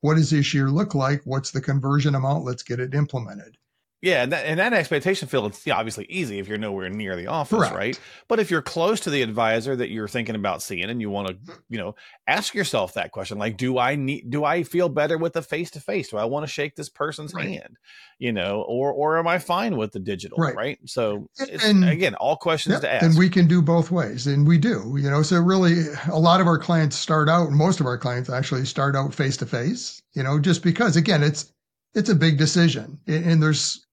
What 0.00 0.16
does 0.16 0.30
this 0.30 0.52
year 0.54 0.70
look 0.70 0.94
like? 0.94 1.22
What's 1.24 1.50
the 1.50 1.60
conversion 1.60 2.14
amount? 2.14 2.44
Let's 2.44 2.62
get 2.62 2.80
it 2.80 2.94
implemented. 2.94 3.57
Yeah, 4.00 4.22
and 4.22 4.30
that, 4.30 4.46
and 4.46 4.60
that 4.60 4.72
expectation 4.72 5.26
field 5.26 5.46
it's 5.50 5.66
obviously 5.66 6.06
easy 6.08 6.38
if 6.38 6.46
you're 6.46 6.56
nowhere 6.56 6.88
near 6.88 7.16
the 7.16 7.26
office, 7.26 7.58
Correct. 7.58 7.74
right? 7.74 8.00
But 8.28 8.38
if 8.38 8.48
you're 8.48 8.62
close 8.62 9.00
to 9.00 9.10
the 9.10 9.22
advisor 9.22 9.74
that 9.74 9.90
you're 9.90 10.06
thinking 10.06 10.36
about 10.36 10.62
seeing, 10.62 10.84
and 10.84 11.00
you 11.00 11.10
want 11.10 11.28
to, 11.28 11.36
you 11.68 11.78
know, 11.78 11.96
ask 12.28 12.54
yourself 12.54 12.94
that 12.94 13.10
question, 13.10 13.38
like, 13.38 13.56
do 13.56 13.76
I 13.76 13.96
need, 13.96 14.30
do 14.30 14.44
I 14.44 14.62
feel 14.62 14.88
better 14.88 15.18
with 15.18 15.32
the 15.32 15.42
face 15.42 15.72
to 15.72 15.80
face? 15.80 16.10
Do 16.10 16.16
I 16.16 16.26
want 16.26 16.46
to 16.46 16.52
shake 16.52 16.76
this 16.76 16.88
person's 16.88 17.34
Right. 17.34 17.48
hand, 17.48 17.76
you 18.20 18.32
know, 18.32 18.62
or 18.68 18.92
or 18.92 19.18
am 19.18 19.26
I 19.26 19.38
fine 19.40 19.76
with 19.76 19.90
the 19.90 19.98
digital, 19.98 20.38
right? 20.38 20.54
Right. 20.54 20.78
So 20.86 21.26
And- 21.64 21.84
again, 21.88 22.14
all 22.14 22.36
questions 22.36 22.78
to 22.78 22.92
ask. 22.92 23.04
And 23.04 23.18
we 23.18 23.28
can 23.28 23.48
do 23.48 23.60
both 23.60 23.90
ways, 23.90 24.28
and 24.28 24.46
we 24.46 24.58
do. 24.58 24.94
You 24.96 25.10
know, 25.10 25.22
so 25.22 25.40
really, 25.40 25.86
a 26.08 26.18
lot 26.18 26.40
of 26.40 26.46
our 26.46 26.58
clients 26.58 26.94
start 26.96 27.28
out. 27.28 27.50
Most 27.50 27.80
of 27.80 27.86
our 27.86 27.98
clients 27.98 28.30
actually 28.30 28.64
start 28.64 28.94
out 28.94 29.12
face 29.12 29.36
to 29.38 29.46
face. 29.46 30.00
You 30.14 30.22
know, 30.22 30.38
just 30.38 30.62
because 30.62 30.96
again, 30.96 31.24
it's 31.24 31.52
it's 31.94 32.10
a 32.10 32.14
big 32.14 32.36
decision, 32.38 33.00
and, 33.08 33.42
there's 33.42 33.84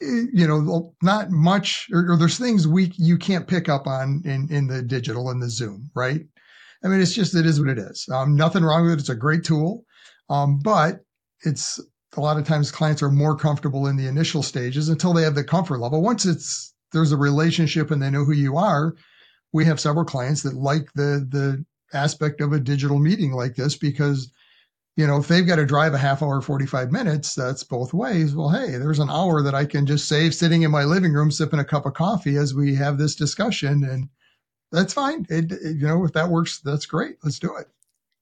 you 0.00 0.46
know 0.46 0.94
not 1.02 1.30
much, 1.30 1.88
or, 1.92 2.12
or 2.12 2.16
there's 2.16 2.38
things 2.38 2.66
we 2.66 2.92
you 2.96 3.16
can't 3.16 3.46
pick 3.46 3.68
up 3.68 3.86
on 3.86 4.22
in 4.24 4.48
in 4.50 4.66
the 4.66 4.82
digital 4.82 5.30
and 5.30 5.42
the 5.42 5.50
Zoom, 5.50 5.90
right? 5.94 6.20
I 6.84 6.88
mean, 6.88 7.00
it's 7.00 7.14
just 7.14 7.34
it 7.34 7.46
is 7.46 7.60
what 7.60 7.70
it 7.70 7.78
is. 7.78 8.06
Um, 8.12 8.36
nothing 8.36 8.64
wrong 8.64 8.84
with 8.84 8.94
it. 8.94 9.00
It's 9.00 9.08
a 9.08 9.14
great 9.14 9.44
tool, 9.44 9.84
um, 10.28 10.58
but 10.62 11.00
it's 11.44 11.80
a 12.16 12.20
lot 12.20 12.38
of 12.38 12.46
times 12.46 12.70
clients 12.70 13.02
are 13.02 13.10
more 13.10 13.36
comfortable 13.36 13.86
in 13.86 13.96
the 13.96 14.06
initial 14.06 14.42
stages 14.42 14.88
until 14.88 15.12
they 15.12 15.22
have 15.22 15.34
the 15.34 15.44
comfort 15.44 15.78
level. 15.78 16.02
Once 16.02 16.26
it's 16.26 16.74
there's 16.92 17.12
a 17.12 17.16
relationship 17.16 17.90
and 17.90 18.02
they 18.02 18.10
know 18.10 18.24
who 18.24 18.32
you 18.32 18.56
are, 18.56 18.94
we 19.52 19.64
have 19.64 19.80
several 19.80 20.04
clients 20.04 20.42
that 20.42 20.54
like 20.54 20.92
the 20.94 21.26
the 21.30 21.64
aspect 21.96 22.40
of 22.40 22.52
a 22.52 22.60
digital 22.60 22.98
meeting 22.98 23.32
like 23.32 23.54
this 23.54 23.76
because 23.76 24.30
you 24.96 25.06
know 25.06 25.16
if 25.16 25.28
they've 25.28 25.46
got 25.46 25.56
to 25.56 25.66
drive 25.66 25.92
a 25.94 25.98
half 25.98 26.22
hour 26.22 26.40
45 26.40 26.92
minutes 26.92 27.34
that's 27.34 27.64
both 27.64 27.92
ways. 27.94 28.34
Well 28.34 28.50
hey 28.50 28.76
there's 28.78 28.98
an 29.00 29.10
hour 29.10 29.42
that 29.42 29.54
i 29.54 29.64
can 29.64 29.86
just 29.86 30.08
save 30.08 30.34
sitting 30.34 30.62
in 30.62 30.70
my 30.70 30.84
living 30.84 31.12
room 31.12 31.30
sipping 31.30 31.58
a 31.60 31.64
cup 31.64 31.86
of 31.86 31.94
coffee 31.94 32.36
as 32.36 32.54
we 32.54 32.74
have 32.76 32.98
this 32.98 33.14
discussion 33.14 33.84
and 33.84 34.08
that's 34.72 34.92
fine. 34.92 35.26
It, 35.30 35.52
it- 35.52 35.76
you 35.76 35.86
know 35.86 36.04
if 36.04 36.12
that 36.14 36.28
works 36.30 36.60
that's 36.60 36.86
great. 36.86 37.16
Let's 37.22 37.38
do 37.38 37.56
it. 37.56 37.66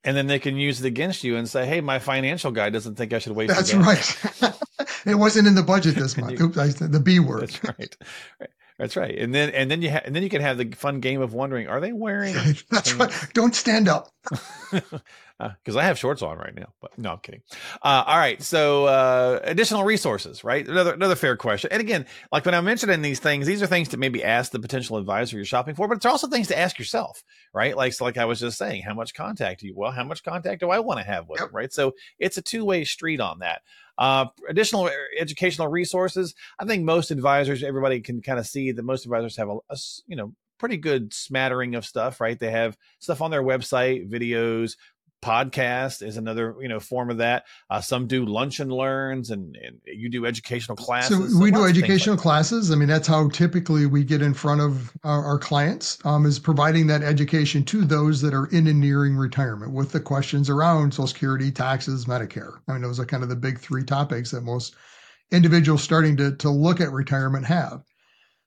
And 0.05 0.17
then 0.17 0.27
they 0.27 0.39
can 0.41 0.57
use 0.57 0.81
it 0.81 0.87
against 0.87 1.23
you 1.23 1.37
and 1.37 1.49
say, 1.49 1.65
"Hey, 1.65 1.81
my 1.81 2.01
financial 2.01 2.51
guy 2.51 2.71
doesn't 2.71 2.97
think 2.97 3.13
I 3.13 3.21
should 3.21 3.37
waste." 3.37 3.55
that's 3.55 3.73
right. 3.73 4.59
It 5.07 5.15
wasn't 5.17 5.47
in 5.49 5.55
the 5.55 5.63
budget 5.63 5.95
this 5.95 6.17
month. 6.19 6.39
you- 6.39 6.47
Oops, 6.47 6.59
I 6.59 6.69
the 6.69 6.99
b 7.01 7.21
word. 7.21 7.43
That's 7.43 7.63
right. 7.65 7.97
Right. 8.41 8.51
That's 8.79 8.97
right. 8.97 9.17
And 9.17 9.35
then 9.35 9.51
and 9.51 9.71
then 9.71 9.83
you 9.83 9.91
ha- 9.91 10.01
and 10.05 10.15
then 10.17 10.23
you 10.23 10.31
can 10.31 10.41
have 10.41 10.59
the 10.59 10.71
fun 10.73 11.01
game 11.01 11.21
of 11.21 11.35
wondering, 11.35 11.69
are 11.69 11.81
they 11.81 11.93
wearing 11.93 12.35
that's 12.71 12.93
right 12.95 13.13
don't 13.35 13.55
stand 13.55 13.89
up 13.89 14.11
because 15.61 15.77
I 15.77 15.85
have 15.85 15.99
shorts 15.99 16.23
on 16.23 16.39
right 16.39 16.55
now. 16.55 16.73
But 16.81 16.97
no, 16.99 17.13
I'm 17.13 17.19
kidding. 17.19 17.43
Uh, 17.83 18.05
all 18.07 18.17
right, 18.17 18.41
so 18.43 18.87
uh, 18.87 19.41
additional 19.43 19.85
resources, 19.85 20.45
right? 20.45 20.67
Another 20.67 20.93
another 20.95 21.15
fair 21.17 21.37
question. 21.37 21.71
And 21.73 21.81
again, 21.81 22.07
like 22.31 22.45
when 22.45 22.55
I'm 22.55 22.65
mentioning 22.65 23.03
these 23.03 23.19
things, 23.21 23.47
these 23.47 23.63
are 23.63 23.67
things 23.67 23.89
to 23.89 23.97
maybe 23.97 24.23
ask 24.23 24.53
the 24.53 24.61
potential 24.61 24.97
advisor 24.99 25.37
you're 25.37 25.45
shopping 25.45 25.75
for, 25.75 25.89
but 25.89 25.97
it's 25.97 26.07
also 26.07 26.29
things 26.29 26.49
to 26.49 26.59
ask 26.59 26.79
yourself, 26.79 27.23
right? 27.53 27.77
Like 27.77 27.93
so 27.93 28.05
like 28.05 28.19
I 28.19 28.25
was 28.25 28.41
just 28.41 28.59
saying, 28.59 28.83
how 28.83 28.95
much 28.95 29.15
contact 29.15 29.61
do 29.61 29.67
you? 29.67 29.75
Well, 29.77 29.91
how 29.93 30.05
much 30.05 30.23
contact 30.23 30.61
do 30.61 30.71
I 30.71 30.79
want 30.79 31.01
to 31.01 31.07
have 31.07 31.29
with 31.29 31.41
Yep. 31.41 31.49
them, 31.49 31.57
right? 31.57 31.73
So 31.73 31.95
it's 32.19 32.37
a 32.37 32.43
two 32.43 32.65
way 32.65 32.85
street 32.85 33.21
on 33.21 33.41
that. 33.41 33.63
Uh, 34.03 34.27
additional 34.49 34.91
educational 35.17 35.69
resources. 35.69 36.35
I 36.59 36.65
think 36.65 36.83
most 36.83 37.12
advisors, 37.12 37.62
everybody 37.62 38.01
can 38.01 38.21
kind 38.21 38.41
of 38.41 38.49
see 38.49 38.73
that 38.73 38.83
most 38.83 39.05
advisors 39.05 39.37
have 39.37 39.49
a 39.49 39.77
you 40.09 40.17
know 40.17 40.35
pretty 40.59 40.77
good 40.77 41.15
smattering 41.15 41.77
of 41.77 41.87
stuff, 41.87 42.21
right? 42.21 42.37
They 42.37 42.51
have 42.51 42.77
stuff 42.99 43.23
on 43.23 43.31
their 43.31 43.45
website, 43.45 44.11
videos, 44.11 44.77
podcast 45.23 46.07
is 46.07 46.17
another 46.17 46.57
you 46.61 46.69
know 46.69 46.81
form 46.81 47.11
of 47.11 47.19
that. 47.19 47.45
Uh, 47.71 47.81
some 47.81 48.07
do 48.07 48.27
lunch 48.27 48.61
and 48.61 48.73
learns, 48.73 49.31
and, 49.31 49.57
and 49.57 49.81
you 49.87 50.09
do 50.09 50.27
educational 50.27 50.77
classes. 50.77 51.33
So 51.33 51.39
we 51.41 51.51
do 51.51 51.59
things 51.59 51.61
like 51.61 51.71
educational 51.71 52.17
classes. 52.17 52.71
I 52.71 52.75
mean, 52.75 52.89
that's 52.89 53.09
how 53.09 53.29
typically 53.31 53.87
we 53.87 54.05
get 54.05 54.21
in 54.21 54.35
front 54.35 54.61
of 54.61 54.93
our, 55.05 55.25
our 55.25 55.39
clients 55.39 55.99
um, 56.05 56.27
is 56.27 56.39
providing 56.39 56.87
that 56.89 57.03
education 57.03 57.65
to 57.67 57.85
those 57.85 58.21
that 58.21 58.35
are 58.35 58.47
in 58.47 58.67
and 58.67 58.81
nearing 58.81 59.17
retirement 59.17 59.73
with 59.73 59.93
the 59.93 60.01
questions 60.01 60.51
around 60.51 60.93
Social 60.93 61.07
Security, 61.07 61.51
taxes, 61.51 62.07
Medicare. 62.07 62.59
I 62.69 62.73
mean, 62.73 62.83
those 62.83 62.99
are 62.99 63.07
kind 63.07 63.23
of 63.23 63.29
the 63.29 63.37
big 63.37 63.61
three 63.61 63.85
topics 63.85 64.33
that 64.33 64.43
most 64.43 64.75
individuals 65.31 65.83
starting 65.83 66.17
to, 66.19 66.37
to 66.37 66.51
look 66.51 66.81
at 66.81 66.93
retirement 66.93 67.47
have. 67.47 67.83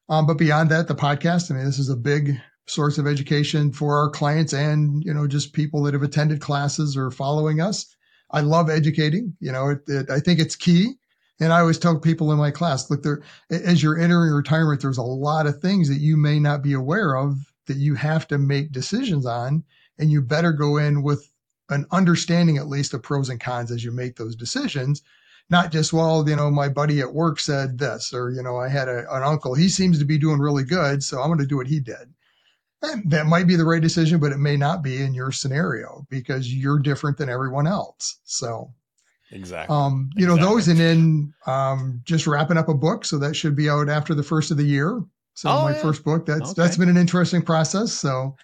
Um, 0.07 0.27
but 0.27 0.37
beyond 0.37 0.69
that, 0.69 0.87
the 0.87 0.95
podcast, 0.95 1.49
I 1.49 1.55
mean, 1.55 1.65
this 1.65 1.79
is 1.79 1.89
a 1.89 1.95
big 1.95 2.39
source 2.67 2.97
of 2.97 3.07
education 3.07 3.71
for 3.71 3.97
our 3.97 4.09
clients 4.09 4.53
and, 4.53 5.03
you 5.03 5.13
know, 5.13 5.27
just 5.27 5.53
people 5.53 5.83
that 5.83 5.93
have 5.93 6.03
attended 6.03 6.41
classes 6.41 6.97
or 6.97 7.11
following 7.11 7.61
us. 7.61 7.95
I 8.31 8.41
love 8.41 8.69
educating, 8.69 9.35
you 9.39 9.51
know, 9.51 9.69
it, 9.69 9.81
it, 9.87 10.09
I 10.09 10.19
think 10.19 10.39
it's 10.39 10.55
key. 10.55 10.95
And 11.39 11.51
I 11.51 11.59
always 11.59 11.77
tell 11.77 11.99
people 11.99 12.31
in 12.31 12.37
my 12.37 12.49
class, 12.49 12.89
look, 12.89 13.03
there, 13.03 13.21
as 13.49 13.83
you're 13.83 13.99
entering 13.99 14.31
retirement, 14.31 14.81
there's 14.81 14.97
a 14.97 15.03
lot 15.03 15.45
of 15.45 15.59
things 15.59 15.89
that 15.89 15.99
you 15.99 16.17
may 16.17 16.39
not 16.39 16.61
be 16.61 16.73
aware 16.73 17.15
of 17.15 17.53
that 17.67 17.77
you 17.77 17.95
have 17.95 18.27
to 18.29 18.37
make 18.37 18.71
decisions 18.71 19.25
on. 19.25 19.63
And 19.97 20.11
you 20.11 20.21
better 20.21 20.51
go 20.51 20.77
in 20.77 21.03
with 21.03 21.29
an 21.69 21.85
understanding, 21.91 22.57
at 22.57 22.67
least, 22.67 22.93
of 22.93 23.03
pros 23.03 23.29
and 23.29 23.39
cons 23.39 23.71
as 23.71 23.83
you 23.83 23.91
make 23.91 24.15
those 24.15 24.35
decisions. 24.35 25.01
Not 25.49 25.71
just, 25.71 25.93
well, 25.93 26.27
you 26.27 26.35
know, 26.35 26.49
my 26.49 26.69
buddy 26.69 26.99
at 27.01 27.13
work 27.13 27.39
said 27.39 27.77
this, 27.77 28.13
or, 28.13 28.31
you 28.31 28.41
know, 28.41 28.57
I 28.57 28.67
had 28.67 28.87
a, 28.89 28.99
an 29.13 29.23
uncle, 29.23 29.53
he 29.53 29.69
seems 29.69 29.99
to 29.99 30.05
be 30.05 30.17
doing 30.17 30.39
really 30.39 30.63
good. 30.63 31.03
So 31.03 31.21
I'm 31.21 31.27
going 31.27 31.39
to 31.39 31.45
do 31.45 31.57
what 31.57 31.67
he 31.67 31.79
did. 31.79 32.13
That 33.05 33.25
might 33.27 33.47
be 33.47 33.55
the 33.55 33.65
right 33.65 33.81
decision, 33.81 34.19
but 34.19 34.31
it 34.31 34.37
may 34.37 34.57
not 34.57 34.81
be 34.83 35.01
in 35.01 35.13
your 35.13 35.31
scenario 35.31 36.05
because 36.09 36.53
you're 36.53 36.79
different 36.79 37.17
than 37.17 37.29
everyone 37.29 37.67
else. 37.67 38.19
So, 38.23 38.73
exactly. 39.31 39.75
um, 39.75 40.09
you 40.15 40.25
know, 40.27 40.35
those 40.37 40.67
and 40.67 40.79
then 40.79 41.33
um, 41.47 42.01
just 42.05 42.27
wrapping 42.27 42.57
up 42.57 42.69
a 42.69 42.73
book. 42.73 43.05
So 43.05 43.17
that 43.19 43.35
should 43.35 43.55
be 43.55 43.69
out 43.69 43.89
after 43.89 44.13
the 44.13 44.23
first 44.23 44.51
of 44.51 44.57
the 44.57 44.63
year. 44.65 45.03
So 45.33 45.49
Oh, 45.49 45.63
my 45.63 45.71
yeah. 45.71 45.81
first 45.81 46.03
book, 46.03 46.25
that's 46.25 46.51
Okay. 46.51 46.61
that's 46.61 46.77
been 46.77 46.89
an 46.89 46.97
interesting 46.97 47.41
process. 47.41 47.91
So 47.93 48.35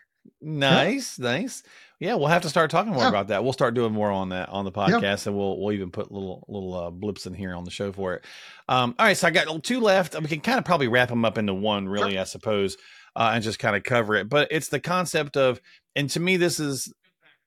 Nice, 0.41 1.19
nice. 1.19 1.63
Yeah, 1.99 2.15
we'll 2.15 2.27
have 2.27 2.41
to 2.41 2.49
start 2.49 2.71
talking 2.71 2.93
more 2.93 3.03
Yeah. 3.03 3.09
about 3.09 3.27
that. 3.27 3.43
We'll 3.43 3.53
start 3.53 3.75
doing 3.75 3.93
more 3.93 4.09
on 4.09 4.29
that 4.29 4.49
on 4.49 4.65
the 4.65 4.71
podcast, 4.71 5.27
and 5.27 5.37
we'll 5.37 5.59
we'll 5.59 5.71
even 5.71 5.91
put 5.91 6.11
little 6.11 6.43
little 6.47 6.73
uh, 6.73 6.89
blips 6.89 7.27
in 7.27 7.33
here 7.35 7.53
on 7.53 7.63
the 7.63 7.69
show 7.69 7.91
for 7.91 8.15
it. 8.15 8.25
Um, 8.67 8.95
all 8.97 9.05
right, 9.05 9.15
so 9.15 9.27
I 9.27 9.31
got 9.31 9.63
two 9.63 9.79
left. 9.79 10.19
We 10.19 10.27
can 10.27 10.41
kind 10.41 10.57
of 10.57 10.65
probably 10.65 10.87
wrap 10.87 11.09
them 11.09 11.25
up 11.25 11.37
into 11.37 11.53
one, 11.53 11.87
really, 11.87 12.17
I 12.17 12.23
suppose, 12.23 12.75
uh, 13.15 13.31
and 13.33 13.43
just 13.43 13.59
kind 13.59 13.75
of 13.75 13.83
cover 13.83 14.15
it. 14.15 14.29
But 14.29 14.47
it's 14.51 14.69
the 14.69 14.79
concept 14.79 15.37
of, 15.37 15.61
and 15.95 16.09
to 16.11 16.19
me, 16.19 16.37
this 16.37 16.59
is 16.59 16.93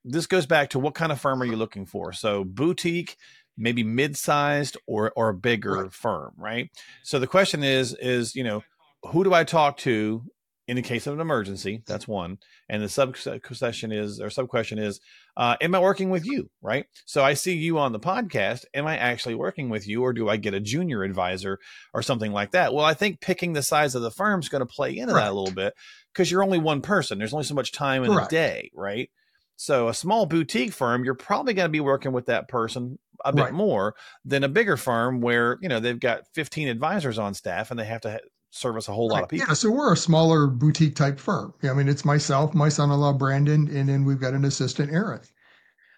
this 0.04 0.26
goes 0.26 0.46
back 0.46 0.70
to 0.70 0.78
what 0.78 0.94
kind 0.94 1.12
of 1.12 1.20
firm 1.20 1.40
are 1.40 1.46
you 1.46 1.56
looking 1.56 1.86
for? 1.86 2.12
So 2.12 2.44
boutique, 2.44 3.16
maybe 3.56 3.82
mid-sized 3.82 4.76
or 4.86 5.12
or 5.16 5.30
a 5.30 5.34
bigger 5.34 5.88
firm, 5.90 6.34
right? 6.36 6.70
So 7.02 7.18
the 7.18 7.26
question 7.26 7.62
is 7.64 7.94
is, 7.94 8.34
you 8.34 8.44
know, 8.44 8.62
who 9.08 9.24
do 9.24 9.32
I 9.32 9.44
talk 9.44 9.76
to 9.78 10.22
in 10.66 10.76
the 10.76 10.82
case 10.82 11.06
of 11.06 11.14
an 11.14 11.20
emergency? 11.20 11.82
That's 11.86 12.08
one. 12.08 12.38
And 12.68 12.82
the 12.82 12.88
sub 12.88 13.16
question 13.42 13.92
is 13.92 14.20
or 14.20 14.30
sub 14.30 14.48
question 14.48 14.78
is, 14.78 15.00
uh, 15.36 15.56
am 15.60 15.74
I 15.74 15.78
working 15.78 16.10
with 16.10 16.26
you? 16.26 16.50
Right. 16.62 16.86
So 17.04 17.24
I 17.24 17.34
see 17.34 17.54
you 17.54 17.78
on 17.78 17.92
the 17.92 18.00
podcast. 18.00 18.64
Am 18.74 18.86
I 18.86 18.96
actually 18.96 19.34
working 19.34 19.68
with 19.68 19.86
you, 19.86 20.02
or 20.02 20.12
do 20.12 20.28
I 20.28 20.36
get 20.36 20.54
a 20.54 20.60
junior 20.60 21.02
advisor 21.02 21.58
or 21.92 22.02
something 22.02 22.32
like 22.32 22.52
that? 22.52 22.72
Well, 22.72 22.84
I 22.84 22.94
think 22.94 23.20
picking 23.20 23.52
the 23.52 23.62
size 23.62 23.94
of 23.94 24.02
the 24.02 24.10
firm 24.10 24.40
is 24.40 24.48
going 24.48 24.60
to 24.60 24.66
play 24.66 24.96
into 24.96 25.14
that 25.14 25.30
a 25.30 25.34
little 25.34 25.54
bit 25.54 25.74
because 26.12 26.30
you're 26.30 26.44
only 26.44 26.58
one 26.58 26.80
person. 26.80 27.18
There's 27.18 27.34
only 27.34 27.44
so 27.44 27.54
much 27.54 27.72
time 27.72 28.04
in 28.04 28.12
Correct. 28.12 28.32
a 28.32 28.34
day, 28.34 28.70
right? 28.74 29.10
So 29.56 29.88
a 29.88 29.94
small 29.94 30.26
boutique 30.26 30.72
firm, 30.72 31.04
you're 31.04 31.14
probably 31.14 31.54
going 31.54 31.66
to 31.66 31.72
be 31.72 31.80
working 31.80 32.12
with 32.12 32.26
that 32.26 32.48
person 32.48 32.98
a 33.24 33.32
bit 33.32 33.42
right. 33.42 33.52
more 33.52 33.94
than 34.24 34.44
a 34.44 34.48
bigger 34.48 34.76
firm 34.76 35.20
where 35.20 35.58
you 35.60 35.68
know 35.68 35.80
they've 35.80 36.00
got 36.00 36.26
15 36.34 36.68
advisors 36.68 37.18
on 37.18 37.34
staff 37.34 37.70
and 37.70 37.78
they 37.78 37.84
have 37.84 38.00
to 38.02 38.12
ha- 38.12 38.18
service 38.54 38.88
a 38.88 38.92
whole 38.92 39.08
right. 39.08 39.14
lot 39.14 39.22
of 39.24 39.28
people. 39.28 39.46
Yeah, 39.48 39.54
so 39.54 39.70
we're 39.70 39.92
a 39.92 39.96
smaller 39.96 40.46
boutique 40.46 40.96
type 40.96 41.18
firm. 41.18 41.54
I 41.62 41.72
mean, 41.72 41.88
it's 41.88 42.04
myself, 42.04 42.54
my 42.54 42.68
son-in-law 42.68 43.14
Brandon, 43.14 43.68
and 43.74 43.88
then 43.88 44.04
we've 44.04 44.20
got 44.20 44.34
an 44.34 44.44
assistant 44.44 44.92
Aaron. 44.92 45.20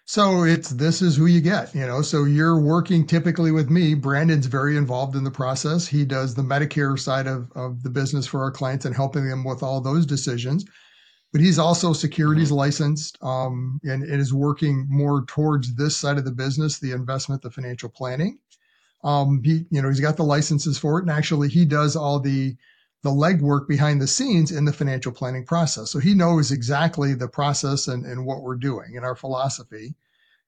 So 0.05 0.43
it's 0.43 0.69
this 0.69 1.01
is 1.01 1.17
who 1.17 1.25
you 1.25 1.41
get, 1.41 1.75
you 1.75 1.85
know. 1.85 2.01
So 2.01 2.23
you're 2.23 2.59
working 2.59 3.05
typically 3.05 3.51
with 3.51 3.69
me. 3.69 3.93
Brandon's 3.93 4.45
very 4.45 4.77
involved 4.77 5.15
in 5.17 5.25
the 5.25 5.31
process. 5.31 5.85
He 5.85 6.05
does 6.05 6.33
the 6.33 6.41
Medicare 6.41 6.97
side 6.97 7.27
of, 7.27 7.51
of 7.55 7.83
the 7.83 7.89
business 7.89 8.25
for 8.25 8.41
our 8.41 8.51
clients 8.51 8.85
and 8.85 8.95
helping 8.95 9.27
them 9.27 9.43
with 9.43 9.63
all 9.63 9.81
those 9.81 10.05
decisions 10.05 10.65
but 11.31 11.41
he's 11.41 11.59
also 11.59 11.93
securities 11.93 12.47
mm-hmm. 12.47 12.57
licensed 12.57 13.17
um, 13.21 13.79
and, 13.83 14.03
and, 14.03 14.21
is 14.21 14.33
working 14.33 14.87
more 14.89 15.25
towards 15.25 15.75
this 15.75 15.97
side 15.97 16.17
of 16.17 16.25
the 16.25 16.31
business, 16.31 16.79
the 16.79 16.91
investment, 16.91 17.41
the 17.41 17.51
financial 17.51 17.89
planning. 17.89 18.39
Um, 19.03 19.41
he, 19.43 19.65
you 19.69 19.81
know, 19.81 19.89
he's 19.89 19.99
got 19.99 20.17
the 20.17 20.23
licenses 20.23 20.77
for 20.77 20.99
it, 20.99 21.03
and 21.03 21.11
actually, 21.11 21.49
he 21.49 21.65
does 21.65 21.95
all 21.95 22.19
the 22.19 22.55
the 23.03 23.09
legwork 23.11 23.67
behind 23.67 24.01
the 24.01 24.07
scenes 24.07 24.51
in 24.51 24.65
the 24.65 24.73
financial 24.73 25.11
planning 25.11 25.45
process. 25.45 25.91
So 25.91 25.99
he 25.99 26.13
knows 26.13 26.51
exactly 26.51 27.13
the 27.13 27.27
process 27.27 27.87
and, 27.87 28.05
and 28.05 28.25
what 28.25 28.41
we're 28.41 28.55
doing 28.55 28.95
and 28.95 29.05
our 29.05 29.15
philosophy, 29.15 29.95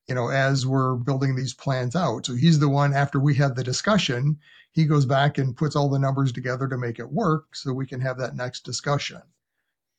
you 0.07 0.15
know, 0.15 0.29
as 0.29 0.65
we're 0.65 0.95
building 0.95 1.35
these 1.35 1.53
plans 1.53 1.95
out. 1.95 2.25
So 2.25 2.33
he's 2.33 2.59
the 2.59 2.67
one 2.67 2.93
after 2.93 3.19
we 3.19 3.35
have 3.35 3.55
the 3.55 3.63
discussion, 3.63 4.39
he 4.71 4.85
goes 4.85 5.05
back 5.05 5.37
and 5.37 5.55
puts 5.55 5.75
all 5.75 5.89
the 5.89 5.99
numbers 5.99 6.31
together 6.31 6.67
to 6.67 6.77
make 6.77 6.99
it 6.99 7.11
work 7.11 7.55
so 7.55 7.71
we 7.71 7.87
can 7.87 8.01
have 8.01 8.17
that 8.17 8.35
next 8.35 8.61
discussion. 8.61 9.21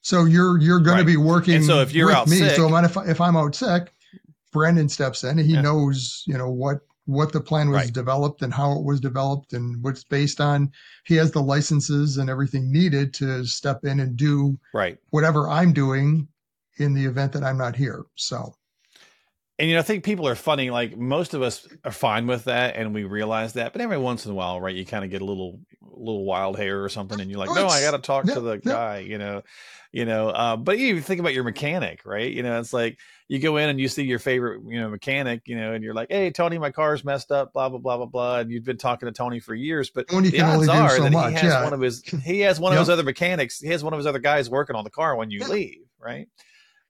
So 0.03 0.25
you're 0.25 0.59
you're 0.59 0.81
going 0.81 0.97
right. 0.97 1.03
to 1.03 1.07
be 1.07 1.17
working. 1.17 1.57
And 1.57 1.65
so 1.65 1.81
if 1.81 1.93
you're 1.93 2.11
out 2.11 2.29
me, 2.29 2.39
sick, 2.39 2.57
so 2.57 2.75
if, 2.77 2.97
if 3.09 3.21
I'm 3.21 3.37
out 3.37 3.55
sick, 3.55 3.93
Brandon 4.53 4.89
steps 4.89 5.25
in 5.25 5.39
and 5.39 5.47
he 5.47 5.55
yeah. 5.55 5.61
knows 5.61 6.25
you 6.27 6.37
know 6.37 6.51
what 6.51 6.81
what 7.07 7.33
the 7.33 7.41
plan 7.41 7.71
was 7.71 7.85
right. 7.85 7.93
developed 7.93 8.43
and 8.43 8.53
how 8.53 8.73
it 8.73 8.85
was 8.85 9.01
developed 9.01 9.53
and 9.53 9.83
what's 9.83 10.05
based 10.05 10.41
on. 10.41 10.71
He 11.05 11.17
has 11.17 11.33
the 11.33 11.43
licenses 11.43 12.19
and 12.19 12.31
everything 12.31 12.71
needed 12.71 13.15
to 13.15 13.45
step 13.45 13.85
in 13.85 14.01
and 14.01 14.17
do 14.17 14.59
right 14.75 14.99
whatever 15.11 15.49
I'm 15.49 15.73
doing 15.73 16.29
in 16.79 16.95
the 16.95 17.05
event 17.05 17.33
that 17.33 17.43
I'm 17.43 17.59
not 17.59 17.77
here. 17.77 18.05
So 18.17 18.55
and 19.61 19.69
you 19.69 19.75
know, 19.75 19.81
I 19.81 19.83
think 19.83 20.05
people 20.05 20.27
are 20.27 20.35
funny. 20.35 20.71
Like 20.71 20.97
most 20.97 21.35
of 21.35 21.43
us 21.43 21.69
are 21.85 21.93
fine 21.93 22.27
with 22.27 22.45
that, 22.45 22.77
and 22.77 22.95
we 22.95 23.05
realize 23.05 23.53
that. 23.53 23.75
But 23.75 23.83
every 23.83 23.99
once 23.99 24.25
in 24.25 24.33
a 24.33 24.35
while, 24.35 24.59
right, 24.59 24.75
you 24.75 24.87
kind 24.87 25.05
of 25.05 25.11
get 25.11 25.21
a 25.21 25.25
little, 25.27 25.61
little 25.83 26.25
wild 26.25 26.57
hair 26.57 26.83
or 26.83 26.89
something, 26.89 27.21
and 27.21 27.31
you're 27.31 27.39
like, 27.39 27.55
"No, 27.55 27.67
I 27.67 27.83
got 27.83 27.91
to 27.91 27.99
talk 27.99 28.25
yeah, 28.27 28.35
to 28.35 28.41
the 28.41 28.53
yeah. 28.55 28.73
guy," 28.73 28.99
you 29.01 29.19
know, 29.19 29.43
you 29.93 30.07
know. 30.07 30.31
Uh, 30.31 30.57
but 30.57 30.79
you 30.79 30.87
even 30.87 31.03
think 31.03 31.21
about 31.21 31.35
your 31.35 31.45
mechanic, 31.45 32.07
right? 32.07 32.33
You 32.33 32.43
know, 32.43 32.59
it's 32.59 32.73
like 32.73 32.99
you 33.29 33.39
go 33.39 33.59
in 33.59 33.69
and 33.69 33.79
you 33.79 33.89
see 33.89 34.05
your 34.05 34.19
favorite, 34.19 34.63
you 34.67 34.81
know, 34.81 34.89
mechanic, 34.89 35.43
you 35.45 35.57
know, 35.57 35.75
and 35.75 35.85
you're 35.85 35.93
like, 35.93 36.09
"Hey, 36.11 36.31
Tony, 36.31 36.57
my 36.57 36.71
car's 36.71 37.05
messed 37.05 37.31
up," 37.31 37.53
blah 37.53 37.69
blah 37.69 37.81
blah 37.81 37.99
blah 37.99 38.07
blah, 38.07 38.39
and 38.39 38.51
you've 38.51 38.65
been 38.65 38.79
talking 38.79 39.09
to 39.09 39.13
Tony 39.13 39.41
for 39.41 39.55
years, 39.55 39.91
but 39.91 40.09
the 40.09 40.41
odds 40.41 40.69
are 40.69 40.97
so 40.97 41.03
that 41.03 41.13
much, 41.13 41.33
he 41.33 41.35
has 41.35 41.53
yeah. 41.53 41.65
one 41.65 41.75
of 41.75 41.83
his, 41.83 42.03
he 42.25 42.41
has 42.49 42.59
one 42.59 42.73
of 42.73 42.79
his 42.79 42.89
other 42.89 43.03
mechanics, 43.03 43.61
he 43.61 43.69
has 43.69 43.85
one 43.85 43.93
of 43.93 43.99
his 43.99 44.07
other 44.07 44.21
guys 44.21 44.49
working 44.49 44.75
on 44.75 44.85
the 44.85 44.91
car 44.91 45.17
when 45.17 45.31
you 45.31 45.47
leave, 45.47 45.83
right? 45.99 46.29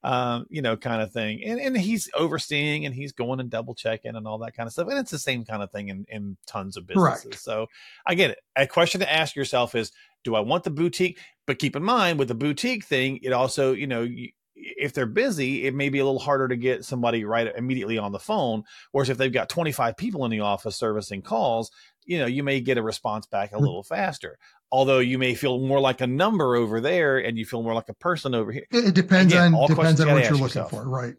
Um, 0.02 0.46
you 0.48 0.62
know, 0.62 0.76
kind 0.76 1.02
of 1.02 1.12
thing. 1.12 1.42
And 1.44 1.60
and 1.60 1.76
he's 1.76 2.08
overseeing 2.14 2.86
and 2.86 2.94
he's 2.94 3.12
going 3.12 3.40
and 3.40 3.50
double 3.50 3.74
checking 3.74 4.16
and 4.16 4.26
all 4.26 4.38
that 4.38 4.54
kind 4.54 4.66
of 4.66 4.72
stuff. 4.72 4.88
And 4.88 4.98
it's 4.98 5.10
the 5.10 5.18
same 5.18 5.44
kind 5.44 5.62
of 5.62 5.70
thing 5.70 5.88
in, 5.88 6.06
in 6.08 6.36
tons 6.46 6.76
of 6.76 6.86
businesses. 6.86 7.40
So 7.42 7.66
I 8.06 8.14
get 8.14 8.30
it. 8.30 8.38
A 8.56 8.66
question 8.66 9.00
to 9.00 9.12
ask 9.12 9.36
yourself 9.36 9.74
is, 9.74 9.92
do 10.24 10.34
I 10.34 10.40
want 10.40 10.64
the 10.64 10.70
boutique? 10.70 11.18
But 11.46 11.58
keep 11.58 11.76
in 11.76 11.82
mind 11.82 12.18
with 12.18 12.28
the 12.28 12.34
boutique 12.34 12.84
thing, 12.84 13.18
it 13.22 13.32
also, 13.32 13.72
you 13.72 13.86
know, 13.86 14.02
you, 14.02 14.30
if 14.54 14.92
they're 14.92 15.06
busy, 15.06 15.66
it 15.66 15.74
may 15.74 15.88
be 15.88 15.98
a 15.98 16.04
little 16.04 16.20
harder 16.20 16.48
to 16.48 16.56
get 16.56 16.84
somebody 16.84 17.24
right 17.24 17.52
immediately 17.56 17.98
on 17.98 18.12
the 18.12 18.18
phone. 18.18 18.62
Whereas 18.92 19.08
if 19.08 19.18
they've 19.18 19.32
got 19.32 19.48
25 19.48 19.96
people 19.96 20.24
in 20.24 20.30
the 20.30 20.40
office 20.40 20.76
servicing 20.76 21.22
calls, 21.22 21.70
you 22.10 22.18
know, 22.18 22.26
you 22.26 22.42
may 22.42 22.60
get 22.60 22.76
a 22.76 22.82
response 22.82 23.26
back 23.26 23.52
a 23.52 23.56
mm. 23.56 23.60
little 23.60 23.82
faster 23.82 24.38
although 24.72 24.98
you 24.98 25.18
may 25.18 25.34
feel 25.34 25.58
more 25.58 25.80
like 25.80 26.00
a 26.00 26.06
number 26.06 26.56
over 26.56 26.80
there 26.80 27.18
and 27.18 27.36
you 27.36 27.44
feel 27.44 27.62
more 27.62 27.74
like 27.74 27.88
a 27.88 27.94
person 27.94 28.34
over 28.34 28.52
here. 28.52 28.66
It, 28.70 28.94
depends 28.94 29.32
Again, 29.32 29.54
on 29.54 29.68
depends 29.68 30.00
on 30.00 30.12
what 30.12 30.22
you're 30.24 30.32
looking 30.32 30.44
yourself. 30.44 30.70
for, 30.70 30.88
right? 30.88 31.14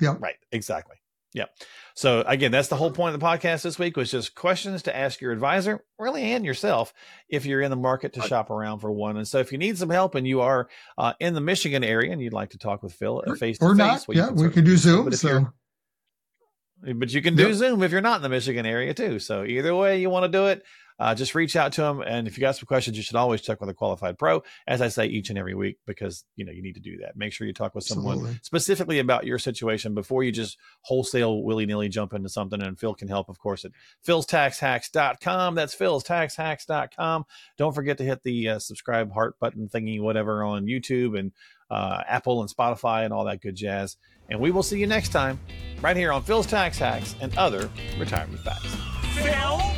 Yeah. 0.00 0.16
Right. 0.18 0.36
Exactly. 0.52 0.96
Yeah. 1.34 1.44
So 1.94 2.22
again, 2.26 2.50
that's 2.50 2.68
the 2.68 2.76
whole 2.76 2.90
point 2.90 3.14
of 3.14 3.20
the 3.20 3.26
podcast 3.26 3.62
this 3.62 3.78
week 3.78 3.96
was 3.96 4.10
just 4.10 4.34
questions 4.34 4.82
to 4.84 4.96
ask 4.96 5.20
your 5.20 5.30
advisor, 5.30 5.84
really, 5.98 6.22
and 6.32 6.44
yourself 6.44 6.94
if 7.28 7.44
you're 7.44 7.60
in 7.60 7.70
the 7.70 7.76
market 7.76 8.14
to 8.14 8.22
shop 8.22 8.50
around 8.50 8.78
for 8.78 8.90
one. 8.90 9.16
And 9.16 9.28
so 9.28 9.38
if 9.38 9.52
you 9.52 9.58
need 9.58 9.76
some 9.76 9.90
help 9.90 10.14
and 10.14 10.26
you 10.26 10.40
are 10.40 10.68
uh, 10.96 11.12
in 11.20 11.34
the 11.34 11.40
Michigan 11.40 11.84
area 11.84 12.12
and 12.12 12.22
you'd 12.22 12.32
like 12.32 12.50
to 12.50 12.58
talk 12.58 12.82
with 12.82 12.94
Phil 12.94 13.22
face 13.38 13.58
to 13.58 13.74
face, 13.74 14.06
yeah, 14.08 14.30
we 14.30 14.48
can 14.48 14.64
do 14.64 14.76
Zoom. 14.76 15.12
So. 15.12 15.48
But 16.82 17.12
you 17.12 17.22
can 17.22 17.34
do 17.34 17.48
yep. 17.48 17.54
Zoom 17.54 17.82
if 17.82 17.90
you're 17.90 18.00
not 18.00 18.16
in 18.16 18.22
the 18.22 18.28
Michigan 18.28 18.66
area 18.66 18.94
too. 18.94 19.18
So 19.18 19.44
either 19.44 19.74
way 19.74 20.00
you 20.00 20.10
want 20.10 20.24
to 20.24 20.28
do 20.28 20.46
it, 20.46 20.62
uh, 21.00 21.14
just 21.14 21.34
reach 21.34 21.54
out 21.54 21.72
to 21.72 21.82
them. 21.82 22.00
And 22.00 22.26
if 22.26 22.36
you 22.36 22.40
got 22.40 22.56
some 22.56 22.66
questions, 22.66 22.96
you 22.96 23.02
should 23.02 23.16
always 23.16 23.40
check 23.40 23.60
with 23.60 23.70
a 23.70 23.74
qualified 23.74 24.18
pro, 24.18 24.42
as 24.66 24.82
I 24.82 24.88
say 24.88 25.06
each 25.06 25.30
and 25.30 25.38
every 25.38 25.54
week, 25.54 25.78
because 25.86 26.24
you 26.34 26.44
know 26.44 26.50
you 26.50 26.62
need 26.62 26.74
to 26.74 26.80
do 26.80 26.98
that. 26.98 27.16
Make 27.16 27.32
sure 27.32 27.46
you 27.46 27.52
talk 27.52 27.74
with 27.74 27.84
someone 27.84 28.14
Absolutely. 28.14 28.40
specifically 28.42 28.98
about 28.98 29.24
your 29.24 29.38
situation 29.38 29.94
before 29.94 30.24
you 30.24 30.32
just 30.32 30.58
wholesale 30.82 31.42
willy 31.44 31.66
nilly 31.66 31.88
jump 31.88 32.14
into 32.14 32.28
something. 32.28 32.60
And 32.60 32.78
Phil 32.78 32.94
can 32.94 33.08
help, 33.08 33.28
of 33.28 33.38
course, 33.38 33.64
at 33.64 33.72
philstaxhacks.com. 34.06 35.54
That's 35.54 35.76
philstaxhacks.com. 35.76 37.24
Don't 37.56 37.74
forget 37.74 37.98
to 37.98 38.04
hit 38.04 38.22
the 38.24 38.48
uh, 38.48 38.58
subscribe 38.58 39.12
heart 39.12 39.38
button 39.38 39.68
thingy, 39.68 40.00
whatever, 40.00 40.42
on 40.42 40.66
YouTube 40.66 41.18
and 41.18 41.32
uh, 41.70 42.02
Apple 42.06 42.40
and 42.40 42.50
Spotify 42.50 43.04
and 43.04 43.12
all 43.12 43.24
that 43.24 43.40
good 43.40 43.54
jazz. 43.54 43.96
And 44.30 44.40
we 44.40 44.50
will 44.50 44.62
see 44.62 44.78
you 44.78 44.86
next 44.86 45.10
time 45.10 45.38
right 45.80 45.96
here 45.96 46.12
on 46.12 46.22
Phil's 46.22 46.46
Tax 46.46 46.78
Hacks 46.78 47.14
and 47.20 47.36
other 47.38 47.70
retirement 47.98 48.40
facts. 48.40 48.74
Phil? 49.14 49.77